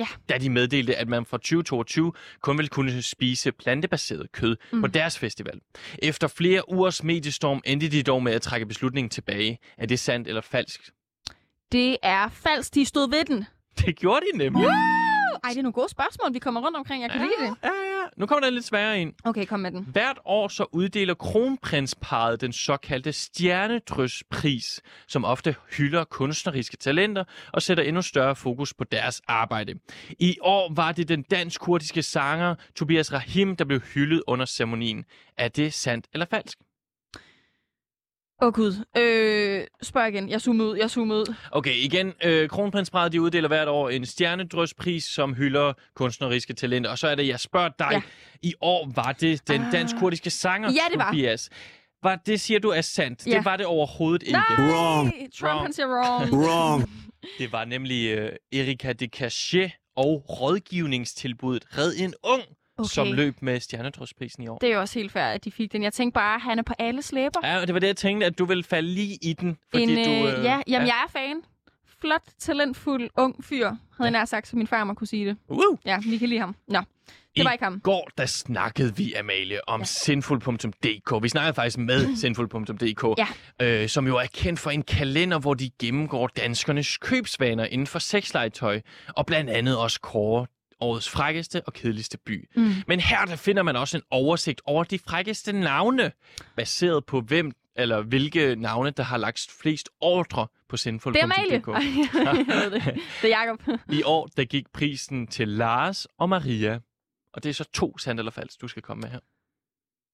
[0.00, 0.06] Ja.
[0.28, 4.80] Da de meddelte, at man fra 2022 kun ville kunne spise plantebaseret kød mm.
[4.80, 5.60] på deres festival.
[5.98, 9.58] Efter flere ugers mediestorm endte de dog med at trække beslutningen tilbage.
[9.78, 10.80] Er det sandt eller falsk?
[11.72, 13.44] Det er falsk, de stod ved den.
[13.78, 14.66] Det gjorde de nemlig.
[15.44, 17.02] Ej, det er nogle gode spørgsmål, vi kommer rundt omkring.
[17.02, 17.56] Jeg kan lide det.
[17.62, 18.06] Ja, ja.
[18.16, 19.12] Nu kommer der lidt sværere ind.
[19.24, 19.86] Okay, kom med den.
[19.92, 27.84] Hvert år så uddeler kronprinsparet den såkaldte stjernedrøspris, som ofte hylder kunstneriske talenter og sætter
[27.84, 29.74] endnu større fokus på deres arbejde.
[30.18, 35.04] I år var det den dansk-kurdiske sanger Tobias Rahim, der blev hyldet under ceremonien.
[35.38, 36.58] Er det sandt eller falsk?
[38.42, 38.84] Åh oh, gud.
[38.96, 40.28] Øh, spørg igen.
[40.28, 40.76] Jeg zoomer ud.
[40.76, 41.34] Jeg zoomer ud.
[41.50, 42.12] Okay, igen.
[42.24, 46.90] Øh, kronprinsparet de uddeler hvert år en stjernedrøspris, som hylder kunstneriske talenter.
[46.90, 47.88] Og så er det, jeg spørger dig.
[47.92, 48.00] Ja.
[48.42, 49.72] I år var det den Ah.
[49.72, 51.10] dansk-kurdiske sanger Ja, det var.
[51.10, 51.48] Tobias.
[52.02, 53.26] Var det siger du er sandt?
[53.26, 53.36] Ja.
[53.36, 54.32] Det var det overhovedet ikke.
[54.32, 54.70] Nej!
[54.70, 55.12] Wrong.
[55.12, 55.62] Trump, Wrong.
[55.62, 56.32] han siger wrong.
[56.44, 56.90] Wrong.
[57.38, 62.42] Det var nemlig øh, Erika de Cachet og rådgivningstilbuddet Red en Ung,
[62.80, 62.88] okay.
[62.88, 64.58] som løb med Stjernedrøsprisen i år.
[64.58, 65.82] Det er jo også helt fair, at de fik den.
[65.82, 67.40] Jeg tænkte bare, at han er på alle slæber.
[67.44, 69.58] Ja, og det var det, jeg tænkte, at du ville falde lige i den.
[69.70, 71.36] Fordi en, du, øh, ja, jamen, jeg er fan.
[72.00, 75.36] Flot, talentfuld, ung fyr, havde jeg nær sagt, så min far må kunne sige det.
[75.48, 75.76] Uh!
[75.84, 76.54] Ja, vi kan lide ham.
[76.68, 76.80] Nå,
[77.36, 77.74] det var ikke ham.
[77.74, 79.84] I går, der snakkede vi, Amalie, om ja.
[79.84, 81.22] sinful.dk.
[81.22, 83.26] Vi snakkede faktisk med sinful.dk, Ja.
[83.82, 87.98] øh, som jo er kendt for en kalender, hvor de gennemgår danskernes købsvaner inden for
[87.98, 90.46] sexlegetøj, og blandt andet også kårer
[90.80, 92.48] årets frækkeste og kedeligste by.
[92.56, 92.72] Mm.
[92.86, 96.12] Men her der finder man også en oversigt over de frækkeste navne,
[96.56, 101.14] baseret på hvem eller hvilke navne, der har lagt flest ordre på sinful.dk.
[101.14, 101.62] Det er Amalie.
[102.54, 103.00] Ej, det.
[103.22, 103.62] Det er Jacob.
[103.98, 106.80] I år, der gik prisen til Lars og Maria.
[107.32, 109.18] Og det er så to sandt eller falsk, du skal komme med her.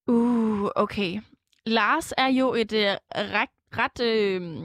[0.08, 1.20] Uh, okay.
[1.66, 3.48] Lars er jo et øh, ret,
[3.78, 4.64] ret øh,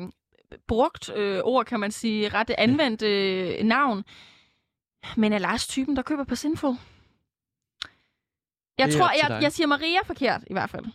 [0.68, 2.30] brugt øh, ord, kan man sige.
[2.30, 4.04] Ret anvendt øh, navn.
[5.18, 6.76] Men er Lars typen, der køber på Sinful?
[8.78, 10.86] Jeg Det tror, jeg, jeg siger Maria forkert, i hvert fald.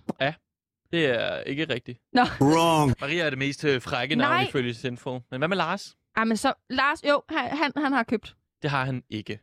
[0.93, 1.99] Det er ikke rigtigt.
[2.41, 2.95] Wrong.
[3.01, 4.45] Maria er det mest øh, frække navn Nej.
[4.49, 5.21] ifølge Sinful.
[5.31, 5.97] Men hvad med Lars?
[6.17, 8.37] Ej, men så, Lars, jo, han, han, han har købt.
[8.63, 9.39] Det har han ikke.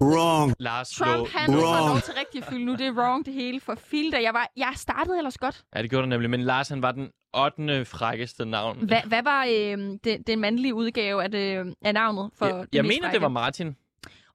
[0.00, 0.54] Wrong.
[0.58, 1.26] Lars Trump, lå...
[1.30, 1.88] han Wrong.
[1.88, 2.72] lov til rigtig at fylde nu.
[2.72, 3.60] Det er wrong, det hele.
[3.60, 4.18] For filter.
[4.18, 5.64] Jeg, var, jeg startede ellers godt.
[5.74, 6.30] Ja, det gjorde det nemlig.
[6.30, 7.84] Men Lars, han var den 8.
[7.84, 8.86] frækkeste navn.
[8.86, 12.30] Hvad, hvad var øh, den, den mandlige udgave af, det, af navnet?
[12.34, 13.20] For jeg, det jeg mener, det frække?
[13.22, 13.76] var Martin.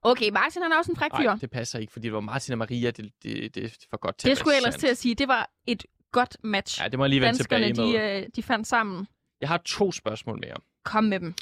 [0.04, 1.24] Okay, Martin han er også en fræk fyr.
[1.24, 2.90] Nej, det passer ikke, fordi det var Martin og Maria.
[2.90, 5.14] Det, det, det er for godt til Det skulle jeg ellers til at sige.
[5.14, 6.82] Det var et godt match.
[6.82, 8.18] Ja, det må jeg lige vende Danskerne, tilbage med.
[8.18, 9.06] de, øh, de fandt sammen.
[9.40, 10.56] Jeg har to spørgsmål mere.
[10.84, 11.34] Kom med dem.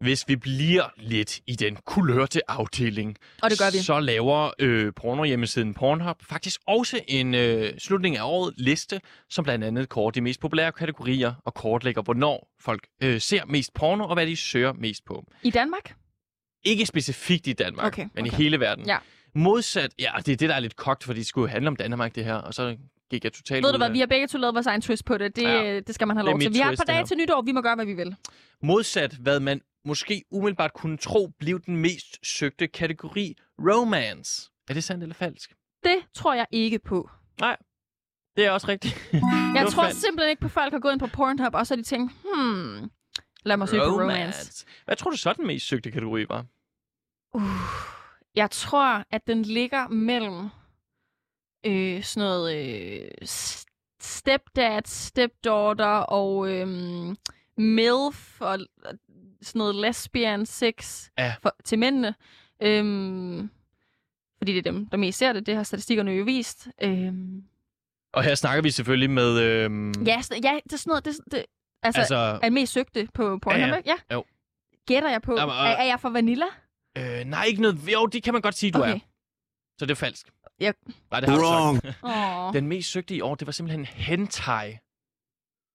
[0.00, 3.78] Hvis vi bliver lidt i den kulørte afdeling, Og det gør vi.
[3.78, 9.00] så laver øh, pornohjemmesiden Pornhub faktisk også en øh, slutning af året liste,
[9.30, 13.74] som blandt andet kort de mest populære kategorier og kortlægger, hvornår folk øh, ser mest
[13.74, 15.24] porno og hvad de søger mest på.
[15.42, 15.94] I Danmark?
[16.64, 18.38] Ikke specifikt i Danmark, Okay, men i okay.
[18.38, 18.86] hele verden.
[18.86, 18.98] Ja.
[19.34, 22.14] Modsat, ja, det er det, der er lidt kogt, fordi det skulle handle om Danmark,
[22.14, 22.76] det her, og så
[23.10, 25.18] gik jeg totalt Ved du hvad, vi har begge to lavet vores egen twist på
[25.18, 25.36] det.
[25.36, 25.80] Det, Ja.
[25.80, 26.52] det skal man have lov til.
[26.54, 27.42] Vi har et par dage til nytår.
[27.42, 28.16] Vi må gøre, hvad vi vil.
[28.62, 34.50] Modsat, hvad man måske umiddelbart kunne tro, blev den mest søgte kategori romance.
[34.68, 35.52] Er det sandt eller falsk?
[35.84, 37.10] Det tror jeg ikke på.
[38.36, 39.10] Det er også rigtigt.
[39.54, 40.00] Jeg tror falsk.
[40.00, 42.12] simpelthen ikke på, at folk har gået ind på Pornhub, og så har de tænkt,
[42.34, 42.90] hmm,
[43.48, 44.66] lad mig søge på romance.
[44.84, 46.44] Hvad tror du så, den mest søgte kategori var?
[47.34, 47.42] Uh,
[48.34, 50.48] jeg tror, at den ligger mellem
[51.66, 53.08] øh, sådan noget øh,
[54.00, 56.66] stepdad, stepdaughter og øh,
[57.56, 58.94] MILF og og
[59.42, 61.34] sådan noget lesbian sex Ja.
[61.42, 62.14] for, til mændene.
[62.62, 63.50] Øhm,
[64.38, 65.46] fordi det er dem, der mest ser det.
[65.46, 66.68] Det har statistikkerne jo vist.
[66.82, 67.42] Øhm,
[68.12, 69.40] Og her snakker vi selvfølgelig med...
[69.40, 71.04] Øhm, ja, ja, det er sådan noget...
[71.04, 71.44] Det, det,
[71.82, 73.76] altså, altså, er mest søgte på Pornhub, Ja, ja.
[73.76, 73.90] ikke?
[74.10, 74.14] Ja.
[74.14, 74.24] Jo.
[74.86, 75.36] Gætter jeg på.
[75.38, 76.46] Jamen, er, og- er jeg for Vanilla?
[76.98, 77.92] øh, nej, ikke noget...
[77.92, 78.94] Jo, det kan man godt sige, du okay.
[78.94, 78.98] er.
[79.78, 80.30] Så det er falsk.
[80.60, 80.72] Ja.
[81.10, 81.80] Nej, det har du Wrong.
[81.82, 81.96] sagt.
[82.48, 82.52] Åh.
[82.54, 84.78] Den mest søgte i år, det var simpelthen hentai.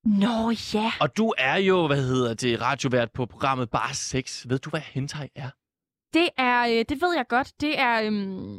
[0.05, 0.91] Nå, ja.
[0.99, 4.45] Og du er jo, hvad hedder det, radiovært på programmet Bare Sex.
[4.49, 5.49] Ved du, hvad hentai er?
[6.13, 8.55] Det er, øh, det ved jeg godt, det er, øhm,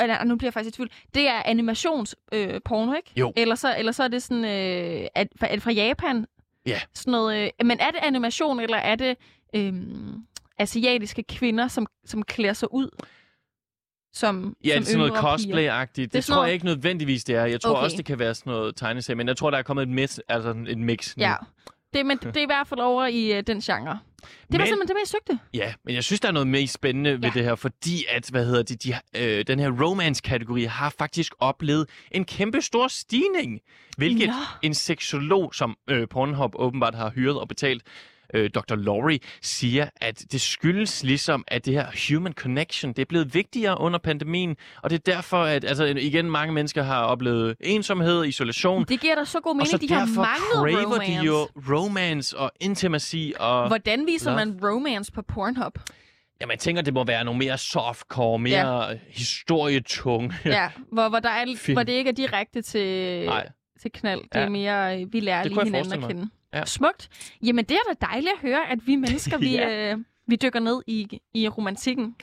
[0.00, 3.12] øh, nej, nu bliver jeg faktisk i tvivl, det er animationsporno, øh, porno, ikke?
[3.16, 3.32] Jo.
[3.36, 6.26] Eller så, eller så er det sådan, øh, er, er det fra Japan?
[6.70, 6.80] Ja.
[6.94, 9.16] Sådan noget, øh, men er det animation, eller er det
[9.54, 10.14] øhm,
[10.58, 12.88] asiatiske kvinder, som, som klæder sig ud?
[14.12, 15.54] Som, Ja, som sådan noget yngre piger?
[15.56, 15.86] cosplay-agtigt.
[15.86, 17.44] Det, Det er det sådan tror noget- jeg ikke nødvendigvis, det er.
[17.44, 17.82] Jeg tror Okay.
[17.82, 20.18] også, det kan være sådan noget tegneserie, men jeg tror, der er kommet et mix,
[20.28, 21.22] altså et mix nu.
[21.24, 21.34] Ja.
[21.94, 23.98] Det, men det er i hvert fald over i øh, den genre.
[24.20, 25.38] Det var Men- simpelthen det mest søgte.
[25.54, 27.30] Ja, men jeg synes, der er noget mest spændende ved Ja.
[27.34, 31.88] det her, fordi at, hvad hedder det, de, øh, den her romance-kategori har faktisk oplevet
[32.10, 33.60] en kæmpe stor stigning,
[33.96, 34.34] hvilket Nå.
[34.62, 37.82] en seksolog, som øh, Pornhub åbenbart har hyret og betalt,
[38.34, 38.74] øh, Dr.
[38.74, 43.80] Laurie, siger, at det skyldes ligesom, at det her human connection, det er blevet vigtigere
[43.80, 48.84] under pandemien, og det er derfor, at altså, igen, mange mennesker har oplevet ensomhed, isolation,
[48.84, 51.12] Det giver da så god og mening, så de har manglet romance.
[51.12, 53.66] de jo romance og intimacy og...
[53.68, 54.46] Hvordan viser Love.
[54.46, 55.78] man romance på Pornhub?
[56.40, 58.98] Jamen, jeg tænker, det må være nogle mere softcore, mere ja.
[59.08, 60.34] historietunge.
[60.44, 61.74] Ja, hvor, hvor, der er, Film.
[61.74, 63.48] hvor det ikke er direkte til, Nej.
[63.80, 64.20] Til knald.
[64.22, 64.40] Det Ja.
[64.40, 66.30] er mere, øh, vi lærer lige hinanden at kende.
[66.54, 66.64] Ja.
[66.64, 67.08] Smukt.
[67.42, 69.92] Jamen, det er da dejligt at høre, at vi mennesker, vi, Ja.
[69.92, 72.16] øh, vi dykker ned i, i romantikken.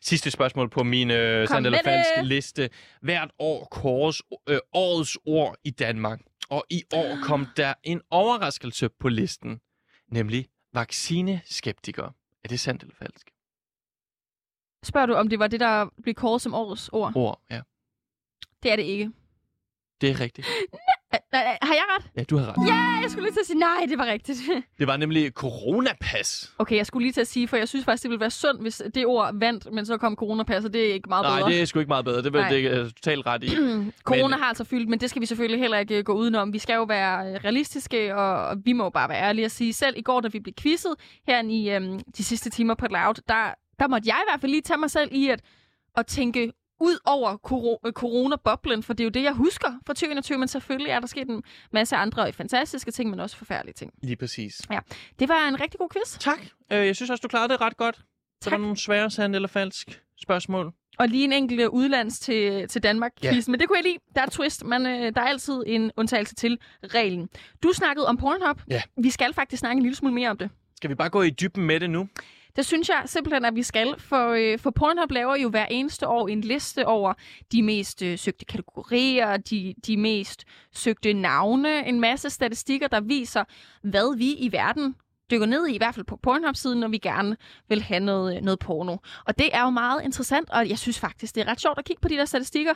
[0.00, 2.70] Sidste spørgsmål på min øh, sand eller falsk liste.
[3.02, 6.20] Hvert år kåres øh, årets ord i Danmark.
[6.50, 9.60] Og i år kom der en overraskelse på listen.
[10.08, 12.12] Nemlig vaccineskeptikere.
[12.44, 13.30] Er det sandt eller falsk?
[14.84, 17.12] Spørger du, om det var det, der blev kåret som årets ord?
[17.16, 17.60] Ord, ja.
[18.62, 19.12] Det er det ikke.
[20.00, 20.46] Det er rigtigt.
[20.46, 22.04] Ä- ä- Har jeg ret?
[22.16, 22.68] Ja, du har ret.
[22.68, 24.38] Ja, jeg skulle lige til at sige, nej, det var rigtigt.
[24.78, 26.52] Det var nemlig coronapas.
[26.58, 28.60] Okay, jeg skulle lige til at sige, for jeg synes faktisk, det ville være sundt,
[28.62, 31.50] hvis det ord vandt, men så kom coronapas, og det er ikke meget Nej, bedre.
[31.50, 32.22] det er sgu ikke meget bedre.
[32.22, 32.48] Det, Nej.
[32.48, 33.48] det er totalt ret i.
[34.04, 36.52] Corona Men- har altså fyldt, men det skal vi selvfølgelig heller ikke øh, gå udenom.
[36.52, 39.94] Vi skal jo være øh, realistiske, og, vi må bare være ærlige og sige, selv
[39.98, 40.94] i går, da vi blev quizzet
[41.26, 44.50] her i øhm, de sidste timer på Loud, der, der måtte jeg i hvert fald
[44.52, 45.40] lige tage mig selv i at,
[45.96, 49.94] at tænke ud over koro- øh, corona-boblen, for det er jo det, jeg husker fra
[49.94, 53.92] 2021, men selvfølgelig er der sket en masse andre fantastiske ting, men også forfærdelige ting.
[54.02, 54.62] Lige præcis.
[55.18, 56.18] Det var en rigtig god quiz.
[56.18, 56.40] Tak.
[56.72, 57.96] Øh, jeg synes også, du klarede det ret godt.
[57.96, 58.02] Så
[58.42, 58.50] Tak.
[58.50, 60.72] der er nogle svære sand eller falsk spørgsmål.
[60.98, 63.32] Og lige en enkelt øh, udlands til, til Danmark Ja.
[63.32, 63.48] quiz.
[63.48, 63.98] Men det kunne jeg lide.
[64.14, 67.28] Der er twist, men øh, der er altid en undtagelse til reglen.
[67.62, 68.60] Du snakkede om Pornhub.
[68.70, 68.82] Ja.
[68.96, 70.50] Vi skal faktisk snakke en lille smule mere om det.
[70.76, 72.08] Skal vi bare gå i dybden med det nu?
[72.56, 76.08] Det synes jeg simpelthen, at vi skal, for, øh, for Pornhub laver jo hver eneste
[76.08, 77.14] år en liste over
[77.52, 83.44] de mest øh, søgte kategorier, de, de mest søgte navne, en masse statistikker, der viser,
[83.82, 84.94] hvad vi i verden
[85.30, 87.36] dykker ned i, i hvert fald på Pornhub-siden, når vi gerne
[87.68, 88.96] vil have noget, øh, noget porno.
[89.24, 91.84] Og det er jo meget interessant, og jeg synes faktisk, det er ret sjovt at
[91.84, 92.74] kigge på de der statistikker.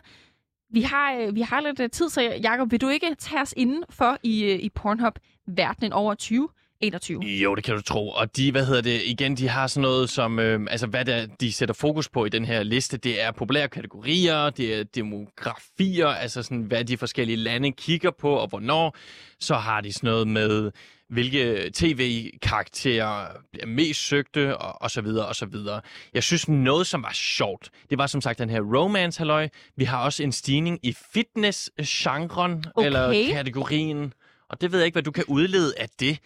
[0.70, 3.54] Vi har, øh, vi har lidt øh, tid, så Jacob, vil du ikke tage os
[3.56, 6.48] inden for i, i Pornhub-verdenen over 20?
[6.90, 7.42] 2021?
[7.42, 8.08] Jo, det kan du tro.
[8.10, 11.26] Og de, hvad hedder det, igen, de har sådan noget som, øh, altså hvad der,
[11.26, 16.06] de sætter fokus på i den her liste, det er populære kategorier, det er demografier,
[16.06, 18.96] altså sådan, hvad de forskellige lande kigger på, og hvornår.
[19.40, 20.70] Så har de sådan noget med,
[21.08, 25.80] hvilke tv-karakterer bliver mest søgte, og, og så videre, og så videre.
[26.14, 29.48] Jeg synes, noget, som var sjovt, det var som sagt den her romance halløj.
[29.76, 32.86] Vi har også en stigning i fitness-genren, Okay.
[32.86, 34.12] eller kategorien.
[34.50, 36.18] Og det ved jeg ikke, hvad du kan udlede af det.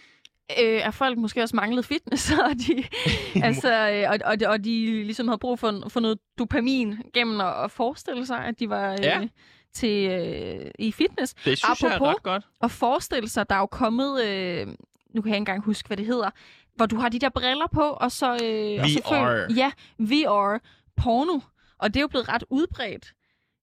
[0.62, 2.84] Øh, at folk måske også manglede fitness, og de,
[3.48, 7.64] altså, øh, og, og, og de ligesom havde brug for, for noget dopamin gennem at,
[7.64, 9.28] at forestille sig, at de var øh, Ja.
[9.74, 11.34] til, øh, i fitness.
[11.34, 12.44] Det synes jeg er Apropos- ret godt.
[12.60, 15.96] Og forestille sig, der er jo kommet, øh, nu kan jeg ikke engang huske, hvad
[15.96, 16.30] det hedder,
[16.76, 18.26] hvor du har de der briller på, og så...
[18.44, 19.46] Øh, og så VR.
[19.46, 20.58] føl- ja, VR
[20.96, 21.40] porno.
[21.78, 23.12] Og det er jo blevet ret udbredt.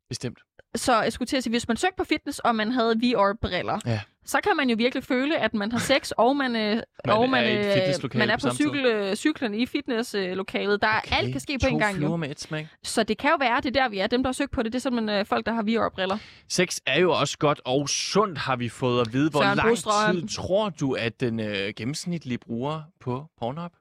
[0.09, 0.39] Bestemt.
[0.75, 3.79] Så jeg skulle til at sige, hvis man søgte på fitness, og man havde VR-briller,
[3.85, 3.99] Ja.
[4.25, 7.29] Så kan man jo virkelig føle, at man har sex, og man, øh, Man og
[7.29, 10.81] man, er øh, man er på på cykel, øh, cyklen i fitnesslokalet.
[10.81, 11.17] Der okay.
[11.17, 12.15] alt kan ske på en gang jo.
[12.15, 12.67] med et smæk.
[12.83, 14.07] Så det kan jo være, det er der, vi er.
[14.07, 16.17] Dem, der har søgt på det, det er simpelthen øh, folk, der har VR-briller.
[16.49, 19.29] Sex er jo også godt og sundt, har vi fået at vide.
[19.29, 20.15] Hvor Søren lang Brostrøm.
[20.15, 23.71] tid tror du, at den øh, gennemsnitlige bruger på Pornhub?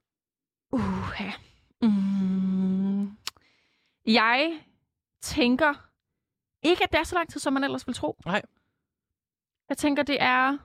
[0.73, 0.81] Uh,
[1.21, 1.33] ja.
[1.83, 3.11] mm.
[4.07, 4.53] Jeg
[5.23, 5.75] tænker
[6.63, 8.17] ikke, at det er så lang tid, som man ellers vil tro.
[8.27, 8.43] Nej.
[9.69, 10.59] Jeg tænker, det er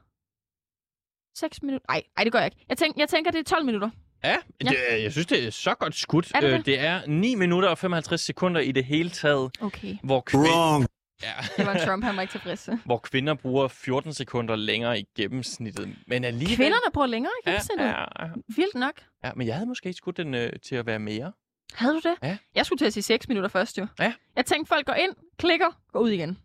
[1.35, 1.85] 6 minutter.
[1.89, 2.65] Nej, nej, det gør jeg ikke.
[2.69, 3.89] Jeg, tænk, jeg tænker, det er 12 minutter.
[4.23, 4.69] Ja, Ja.
[4.69, 6.31] Det, jeg synes, det er så godt skudt.
[6.35, 6.65] Er det Øh, det?
[6.65, 9.97] det er 9 minutter og 55 sekunder i det hele taget, Okay.
[10.03, 10.43] hvor, kvind...
[10.43, 10.85] Wrong.
[11.23, 12.69] ja, Det var Trump, han var ikke tilfreds.
[12.85, 15.95] hvor kvinder bruger 14 sekunder længere i gennemsnittet.
[16.07, 16.55] Men alligevel...
[16.55, 17.85] Kvinderne bruger længere i Ja, gennemsnittet.
[17.85, 18.93] ja, ja, Vildt nok.
[19.23, 21.31] ja, men jeg havde måske skudt den øh, til at være mere.
[21.73, 22.15] Havde du det?
[22.23, 22.38] Ja.
[22.55, 23.88] Jeg skulle til at sige 6 minutter først, jo.
[23.99, 24.13] Ja.
[24.35, 26.38] Jeg tænkte, folk går ind, klikker, går ud igen.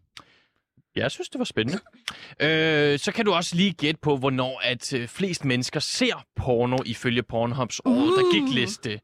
[0.97, 1.81] Jeg synes, det var spændende.
[2.41, 6.77] øh, så kan du også lige gætte på, hvornår at øh, flest mennesker ser porno
[6.87, 7.93] ifølge Pornhubs uh.
[7.93, 9.01] året, der gik liste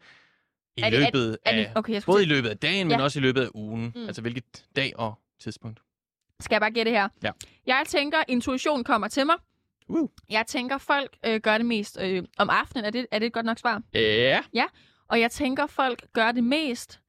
[0.76, 1.56] i Er det- er- løbet Er af...
[1.56, 3.04] det, okay, jeg Både i løbet af dagen, men Ja.
[3.04, 3.92] også i løbet af ugen.
[3.94, 4.06] Mm.
[4.06, 5.80] Altså hvilket dag og tidspunkt.
[6.40, 7.08] skal jeg bare gætte her?
[7.22, 7.30] Ja.
[7.66, 9.36] Jeg tænker, intuition kommer til mig.
[9.88, 10.08] Uh.
[10.30, 12.84] Jeg tænker, folk øh, gør det mest øh, om aftenen.
[12.84, 13.82] Er det, er det et godt nok svar?
[13.94, 14.40] Ja.
[15.08, 17.00] Og jeg tænker, folk gør det mest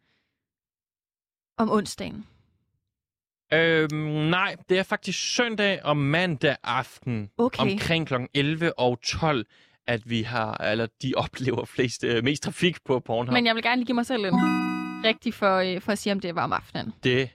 [1.57, 2.27] om onsdagen.
[3.53, 3.95] Øhm,
[4.29, 7.61] nej, det er faktisk søndag og mandag aften Okay.
[7.61, 8.13] omkring kl.
[8.33, 9.45] 11 og 12,
[9.87, 13.33] at vi har, eller de oplever flest, øh, mest trafik på Pornhub.
[13.33, 14.33] Men jeg vil gerne lige give mig selv en
[15.05, 16.93] rigtig for, øh, for at sige, om det var om aftenen.
[17.03, 17.29] Det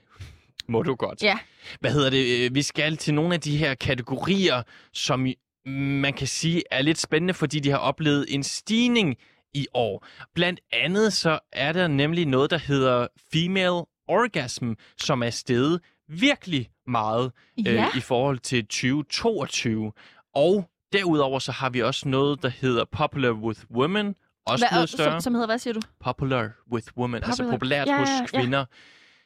[0.67, 1.23] må du godt.
[1.23, 1.37] Ja.
[1.79, 2.45] Hvad hedder det?
[2.45, 5.27] Øh, Vi skal til nogle af de her kategorier, som
[5.65, 9.15] man kan sige er lidt spændende, fordi de har oplevet en stigning
[9.53, 10.05] i år.
[10.35, 16.69] Blandt andet så er der nemlig noget, der hedder female orgasm, som er steget virkelig
[16.87, 17.31] meget
[17.65, 17.73] Ja.
[17.85, 19.91] øh, i forhold til 2022.
[20.35, 24.15] Og derudover så har vi også noget, der hedder popular with women,
[24.45, 25.11] også Hvad, blevet større.
[25.11, 25.79] som, som hedder, hvad siger du?
[25.99, 28.39] Popular with women, altså Popular- populært Ja, hos ja, ja.
[28.41, 28.65] kvinder.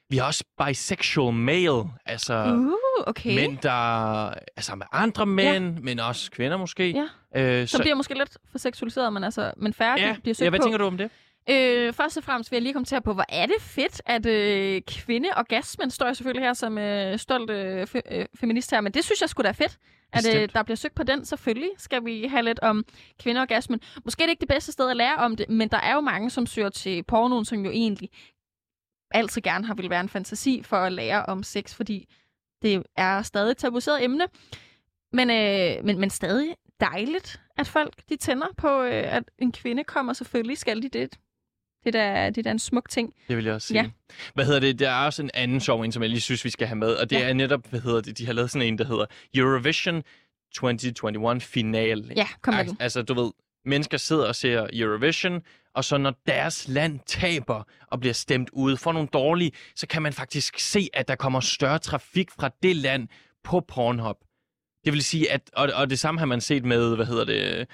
[0.09, 2.71] Vi har også bisexual male, altså Uh,
[3.07, 3.35] okay.
[3.35, 3.71] mænd, der
[4.57, 7.07] altså med andre mænd, men også kvinder måske.
[7.35, 7.41] Ja.
[7.61, 10.49] Øh, Så bliver måske lidt for seksualiseret, men, altså, men færre ja, bliver søgt ja,
[10.49, 10.63] hvad på.
[10.63, 11.11] tænker du om det?
[11.49, 14.81] Øh, først og fremmest vil jeg lige kommentere på, hvor er det fedt, at øh,
[14.81, 19.03] kvindeorgasmen står jeg selvfølgelig her som øh, stolt øh, fe, øh, feminist her, men det
[19.03, 19.77] synes jeg skulle da fedt,
[20.13, 21.25] at øh, der bliver søgt på den.
[21.25, 22.85] Selvfølgelig skal vi have lidt om
[23.19, 23.79] kvindeorgasmen.
[24.05, 26.01] Måske er det ikke det bedste sted at lære om det, men der er jo
[26.01, 28.09] mange, som søger til pornoen, som jo egentlig
[29.11, 32.07] altid gerne har vil være en fantasi for at lære om sex, fordi
[32.61, 34.27] det er stadig et tabuiseret emne.
[35.13, 39.83] Men, øh, men, men stadig dejligt, at folk de tænder på, øh, at en kvinde
[39.83, 40.13] kommer.
[40.13, 41.17] Selvfølgelig skal de det.
[41.83, 43.13] Det er da, det er da en smuk ting.
[43.27, 43.81] Det vil jeg også sige.
[43.83, 43.89] Ja.
[44.33, 44.79] Hvad hedder det?
[44.79, 46.93] Der er også en anden sjov en, som jeg lige synes, vi skal have med,
[46.93, 47.29] og det Ja.
[47.29, 50.03] er netop, hvad hedder det, de har lavet sådan en, der hedder Eurovision
[50.53, 52.11] 2021 Final.
[52.15, 52.77] Ja, kom med den.
[52.79, 53.31] Altså, du ved,
[53.65, 55.41] mennesker sidder og ser Eurovision,
[55.75, 60.01] og så når deres land taber og bliver stemt ud for nogle dårlige, så kan
[60.01, 63.07] man faktisk se, at der kommer større trafik fra det land
[63.43, 64.17] på Pornhub.
[64.85, 67.67] Det vil sige, at, og, og det samme har man set med, hvad hedder det,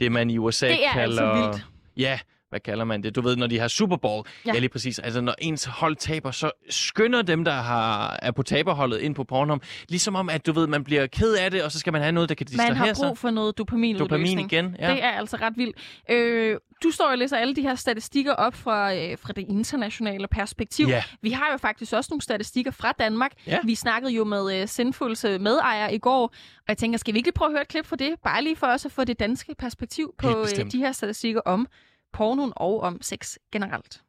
[0.00, 1.22] det man i USA Det er kalder...
[1.22, 1.66] altså vildt.
[1.96, 2.18] Ja,
[2.50, 3.16] hvad kalder man det?
[3.16, 4.26] Du ved, når de har Super Bowl.
[4.46, 4.52] Ja.
[4.54, 4.98] Ja, lige præcis.
[4.98, 9.24] Altså, når ens hold taber, så skynder dem, der har, er på taberholdet ind på
[9.24, 9.64] Pornhub.
[9.88, 12.12] Ligesom om, at du ved, man bliver ked af det, og så skal man have
[12.12, 13.06] noget, der kan Man distrahere har sig.
[13.08, 14.10] brug for noget dopaminudløsning.
[14.10, 14.90] Dopamin igen, ja.
[14.92, 15.76] Det er altså ret vildt.
[16.10, 20.28] Øh, du står og læser alle de her statistikker op fra, øh, fra det internationale
[20.28, 20.86] perspektiv.
[20.88, 21.02] Ja.
[21.22, 23.32] Vi har jo faktisk også nogle statistikker fra Danmark.
[23.46, 23.58] Ja.
[23.64, 27.18] Vi snakkede jo med øh, Sindfuls øh, medejer i går, og jeg tænker, skal vi
[27.18, 28.14] ikke prøve at høre et klip for det?
[28.24, 31.66] Bare lige for os at få det danske perspektiv på øh, de her statistikker om
[32.12, 34.02] pornoen og om sex generelt.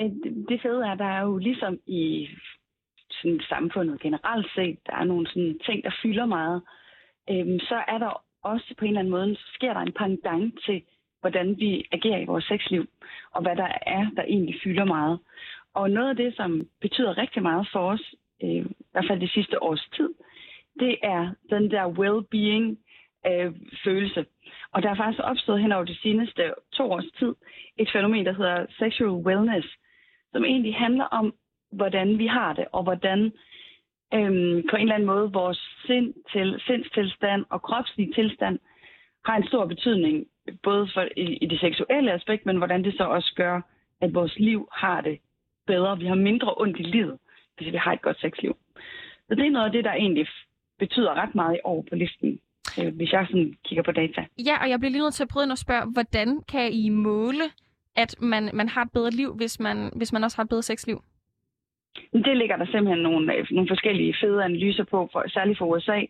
[0.00, 0.10] Øh,
[0.48, 2.28] det- fede er, der er jo ligesom i
[3.10, 6.62] sådan samfundet generelt set, der er nogle sådan ting, der fylder meget.
[7.30, 10.58] Øhm, så er der også på en eller anden måde, så sker der en pendant
[10.66, 10.82] til,
[11.20, 12.86] hvordan vi agerer i vores sexliv,
[13.30, 15.18] og hvad der er, der egentlig fylder meget.
[15.74, 19.30] Og noget af det, som betyder rigtig meget for os, øh, i hvert fald det
[19.30, 20.14] sidste års tid,
[20.80, 22.66] det er den der well-being
[23.26, 23.52] øh,
[23.84, 24.26] følelse.
[24.72, 27.34] Og der er faktisk opstået hen over de seneste to års tid
[27.76, 29.68] et fænomen, der hedder sexual wellness,
[30.32, 31.34] som egentlig handler om,
[31.72, 33.32] hvordan vi har det, og hvordan
[34.14, 38.58] øhm, på en eller anden måde vores sind til, sindstilstand og kropslige tilstand
[39.24, 40.26] har en stor betydning,
[40.62, 43.60] både for, i, i det seksuelle aspekt, men hvordan det så også gør,
[44.00, 45.18] at vores liv har det
[45.66, 45.98] bedre.
[45.98, 47.18] Vi har mindre ondt i livet,
[47.56, 48.56] hvis vi har et godt sexliv.
[49.28, 50.26] Så det er noget af det, der egentlig
[50.78, 52.40] betyder ret meget i år på listen,
[52.78, 54.24] øh, hvis jeg sådan kigger på data.
[54.46, 56.88] Ja, og jeg bliver lige nødt til at prøve ind og spørge, hvordan kan I
[56.88, 57.44] måle,
[57.96, 60.62] at man, man har et bedre liv, hvis man, hvis man også har et bedre
[60.62, 61.02] sexliv?
[62.12, 66.00] Det ligger der simpelthen nogle, øh, nogle forskellige fede analyser på, for, særligt for USA.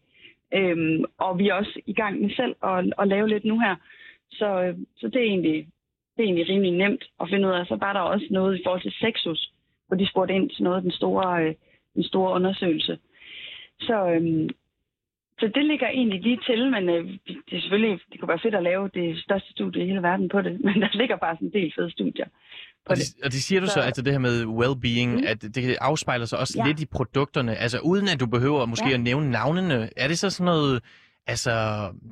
[0.54, 3.76] Øhm, og vi er også i gang med selv at, at lave lidt nu her.
[4.30, 5.68] Så, øh, så det, er egentlig,
[6.16, 7.66] det er egentlig rimelig nemt at finde ud af.
[7.66, 9.52] Så var der også noget i forhold til sexus,
[9.86, 11.54] hvor de spurgte ind til noget af den store, øh,
[11.94, 12.98] den store undersøgelse.
[13.80, 14.48] Så, øhm,
[15.40, 18.54] så det ligger egentlig lige til, men øh, det er selvfølgelig, det kunne være fedt
[18.54, 21.48] at lave det største studie i hele verden på det, men der ligger bare sådan
[21.48, 22.24] en del fede studier
[22.86, 23.04] på Og det.
[23.24, 25.24] og det siger du så, Så- altså det her med well-being, Mm.
[25.26, 26.66] at det afspejler sig også Ja.
[26.66, 27.54] lidt i produkterne.
[27.56, 28.94] Altså uden at du behøver måske Ja.
[28.94, 29.88] at nævne navnene.
[29.96, 30.82] Er det så sådan noget,
[31.26, 31.54] altså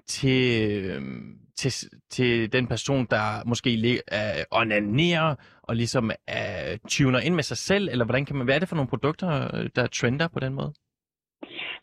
[0.06, 1.72] til, øhm, til,
[2.10, 7.88] til den person, der måske uh, onanerer og ligesom uh, tuner ind med sig selv?
[7.92, 9.28] Eller hvordan kan man, hvad er det for nogle produkter,
[9.76, 10.72] der trender på den måde?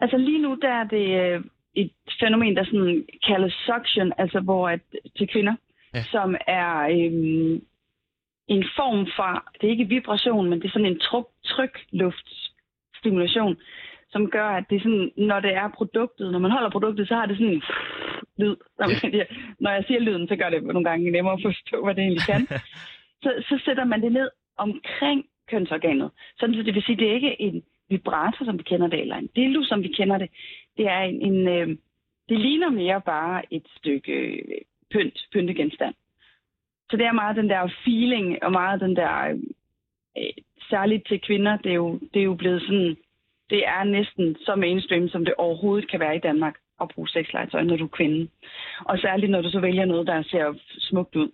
[0.03, 1.43] Altså lige nu, der er det øh,
[1.75, 4.79] et fænomen, der sådan kaldes suction, altså hvor at,
[5.17, 5.55] til kvinder,
[5.93, 6.03] ja.
[6.03, 7.61] som er øhm,
[8.47, 13.57] en form for, det er ikke vibration, men det er sådan en tryk, trykluftstimulation,
[14.09, 17.15] som gør, at det er sådan, når det er produktet, når man holder produktet, så
[17.15, 17.63] har det sådan en
[18.37, 18.55] lyd.
[19.13, 19.23] Ja.
[19.59, 22.25] Når jeg siger lyden, så gør det nogle gange nemmere at forstå, hvad det egentlig
[22.25, 22.47] kan.
[23.23, 26.11] så, så sætter man det ned omkring kønsorganet.
[26.39, 29.15] Sådan, så det vil sige, det er ikke en vibrato, som vi kender det, eller
[29.15, 30.29] en dildo, som vi kender det.
[30.77, 31.67] Det er en, en øh,
[32.29, 35.95] det ligner mere bare et stykke øh, pynt, pyntegenstand.
[36.89, 39.39] Så det er meget den der feeling, og meget den der,
[40.17, 40.33] øh,
[40.69, 42.97] særligt til kvinder, det er, jo, det er jo blevet sådan,
[43.49, 47.63] det er næsten så mainstream, som det overhovedet kan være i Danmark at bruge sexlegetøj,
[47.63, 48.29] når du er kvinde.
[48.79, 51.31] Og særligt, når du så vælger noget, der ser smukt ud.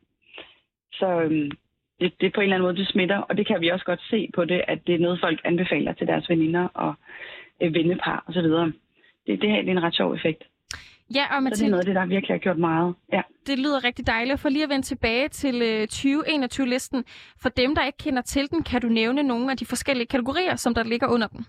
[0.93, 1.51] Så øh,
[1.99, 4.01] det, det på en eller anden måde, det smitter, og det kan vi også godt
[4.09, 6.93] se på det, at det er noget, folk anbefaler til deres veninder og
[7.61, 8.43] øh, vennepar osv.
[8.43, 8.73] Det,
[9.27, 10.43] det, det er en ret sjov effekt.
[11.15, 12.95] Ja, og Mathilde, så det er noget af det, der virkelig har gjort meget.
[13.13, 13.21] Ja.
[13.47, 14.39] Det lyder rigtig dejligt.
[14.39, 17.03] For lige at vende tilbage til øh, 2021-listen.
[17.41, 20.55] For dem, der ikke kender til den, kan du nævne nogle af de forskellige kategorier,
[20.55, 21.45] som der ligger under den?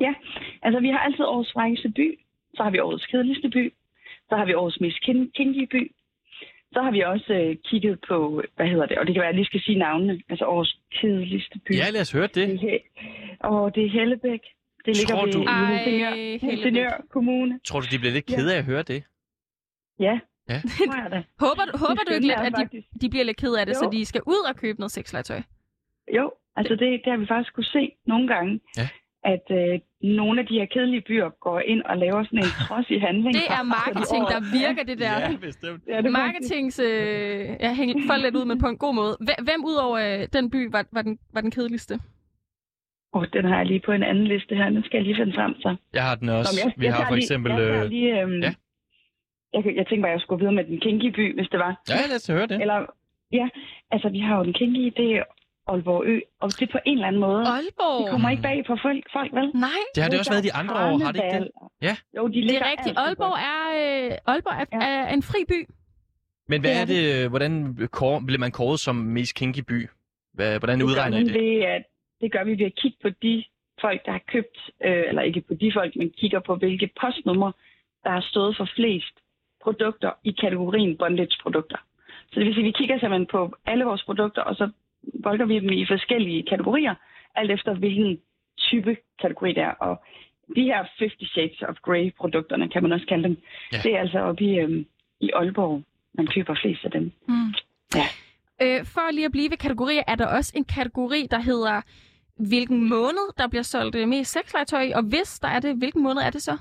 [0.00, 0.14] Ja,
[0.62, 2.18] altså vi har altid årets frækkeste by,
[2.54, 3.72] så har vi årets kedeligste by,
[4.28, 5.00] så har vi årets mest
[5.36, 5.92] kinky by,
[6.76, 9.32] så har vi også øh, kigget på, hvad hedder det, og det kan være, at
[9.34, 11.72] jeg lige skal sige navnene, altså årets kedeligste by.
[11.80, 12.46] Ja, lad os høre det.
[12.60, 12.80] det
[13.40, 14.40] og det er Hellebæk.
[14.86, 15.38] Det ligger Tror du...
[15.38, 16.12] ved Helsingør,
[16.50, 17.60] Helsingør Kommune.
[17.68, 19.00] Tror du, de bliver lidt kede af at høre det?
[20.06, 20.14] Ja,
[20.52, 20.58] Ja.
[20.78, 21.22] tror jeg da.
[21.46, 23.78] Håber, du- håber du ikke lidt, at de, de bliver lidt ked af det, Jo.
[23.78, 25.40] så de skal ud og købe noget sexlegetøj?
[26.16, 28.88] Jo, altså det, det har vi faktisk kunne se nogle gange, Ja.
[29.32, 29.80] at øh,
[30.20, 33.34] nogle af de her kedelige byer går ind og laver sådan en trodsig handling.
[33.34, 35.14] Det er marketing, der virker, det der.
[35.20, 35.82] Ja, bestemt.
[35.88, 36.78] Ja, det Marketings...
[36.78, 39.12] Øh, jeg hænger folk lidt ud, men på en god måde.
[39.26, 41.94] Hve- Hvem udover øh, den by var, var, den, var den kedeligste?
[43.14, 44.68] Åh, den har jeg lige på en anden liste her.
[44.70, 45.76] Den skal jeg lige finde frem så.
[45.94, 46.60] Jeg har den også.
[46.64, 47.50] Nå, men Vi har tager for lige- eksempel...
[47.52, 48.52] Jeg, tager øh, lige, øhm, ja.
[49.54, 51.72] jeg, jeg tænkte bare, at jeg skulle videre med den kinky by, hvis det var.
[51.90, 52.60] Ja, lad os høre det.
[52.60, 52.78] Eller,
[53.32, 53.46] ja,
[53.90, 55.22] altså vi har jo den kinky, det er
[55.68, 57.42] Aalborg Ø, og det på en eller anden måde.
[57.46, 58.02] Aalborg?
[58.02, 59.50] Det kommer ikke bag på folk, folk vel?
[59.54, 61.50] Nej, Det har det også været de andre år, har det ikke det?
[61.82, 61.96] Ja.
[62.16, 62.98] Jo, de det ligger er rigtigt.
[62.98, 64.86] Aalborg er, øh, Aalborg er, Ja.
[65.08, 65.60] er en fri by.
[66.48, 67.52] Men hvad Det er er det, hvordan
[67.92, 69.88] kår, bliver man kåret som mest kinky by?
[70.34, 71.34] Hvad, hvordan Det udregner I det?
[71.34, 71.82] Ved, at,
[72.20, 73.44] det gør vi ved at kigge på de
[73.80, 77.52] folk, der har købt, øh, eller ikke på de folk, men kigger på, hvilke postnumre,
[78.04, 79.14] der har stået for flest
[79.62, 81.76] produkter i kategorien bondage-produkter.
[82.32, 84.70] Så det vil sige, at vi kigger simpelthen på alle vores produkter, og så
[85.22, 86.94] bolder vi dem i forskellige kategorier,
[87.34, 88.18] alt efter hvilken
[88.58, 89.70] type kategori det er.
[89.70, 90.04] Og
[90.56, 93.36] de her 50 Shades of Grey-produkterne, kan man også kalde dem,
[93.72, 93.78] Ja.
[93.82, 94.84] det er altså oppe i, øh,
[95.20, 95.82] i Aalborg,
[96.14, 97.12] man køber flest af dem.
[97.28, 97.54] Mm.
[97.94, 98.06] Ja.
[98.62, 101.80] Øh, for lige at blive ved kategorier, er der også en kategori, der hedder,
[102.36, 106.02] hvilken måned der bliver solgt øh, mest sexlegetøj i, og hvis der er det, hvilken
[106.02, 106.58] måned er det så?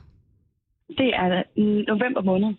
[0.98, 1.44] Det er
[1.88, 2.54] november måned.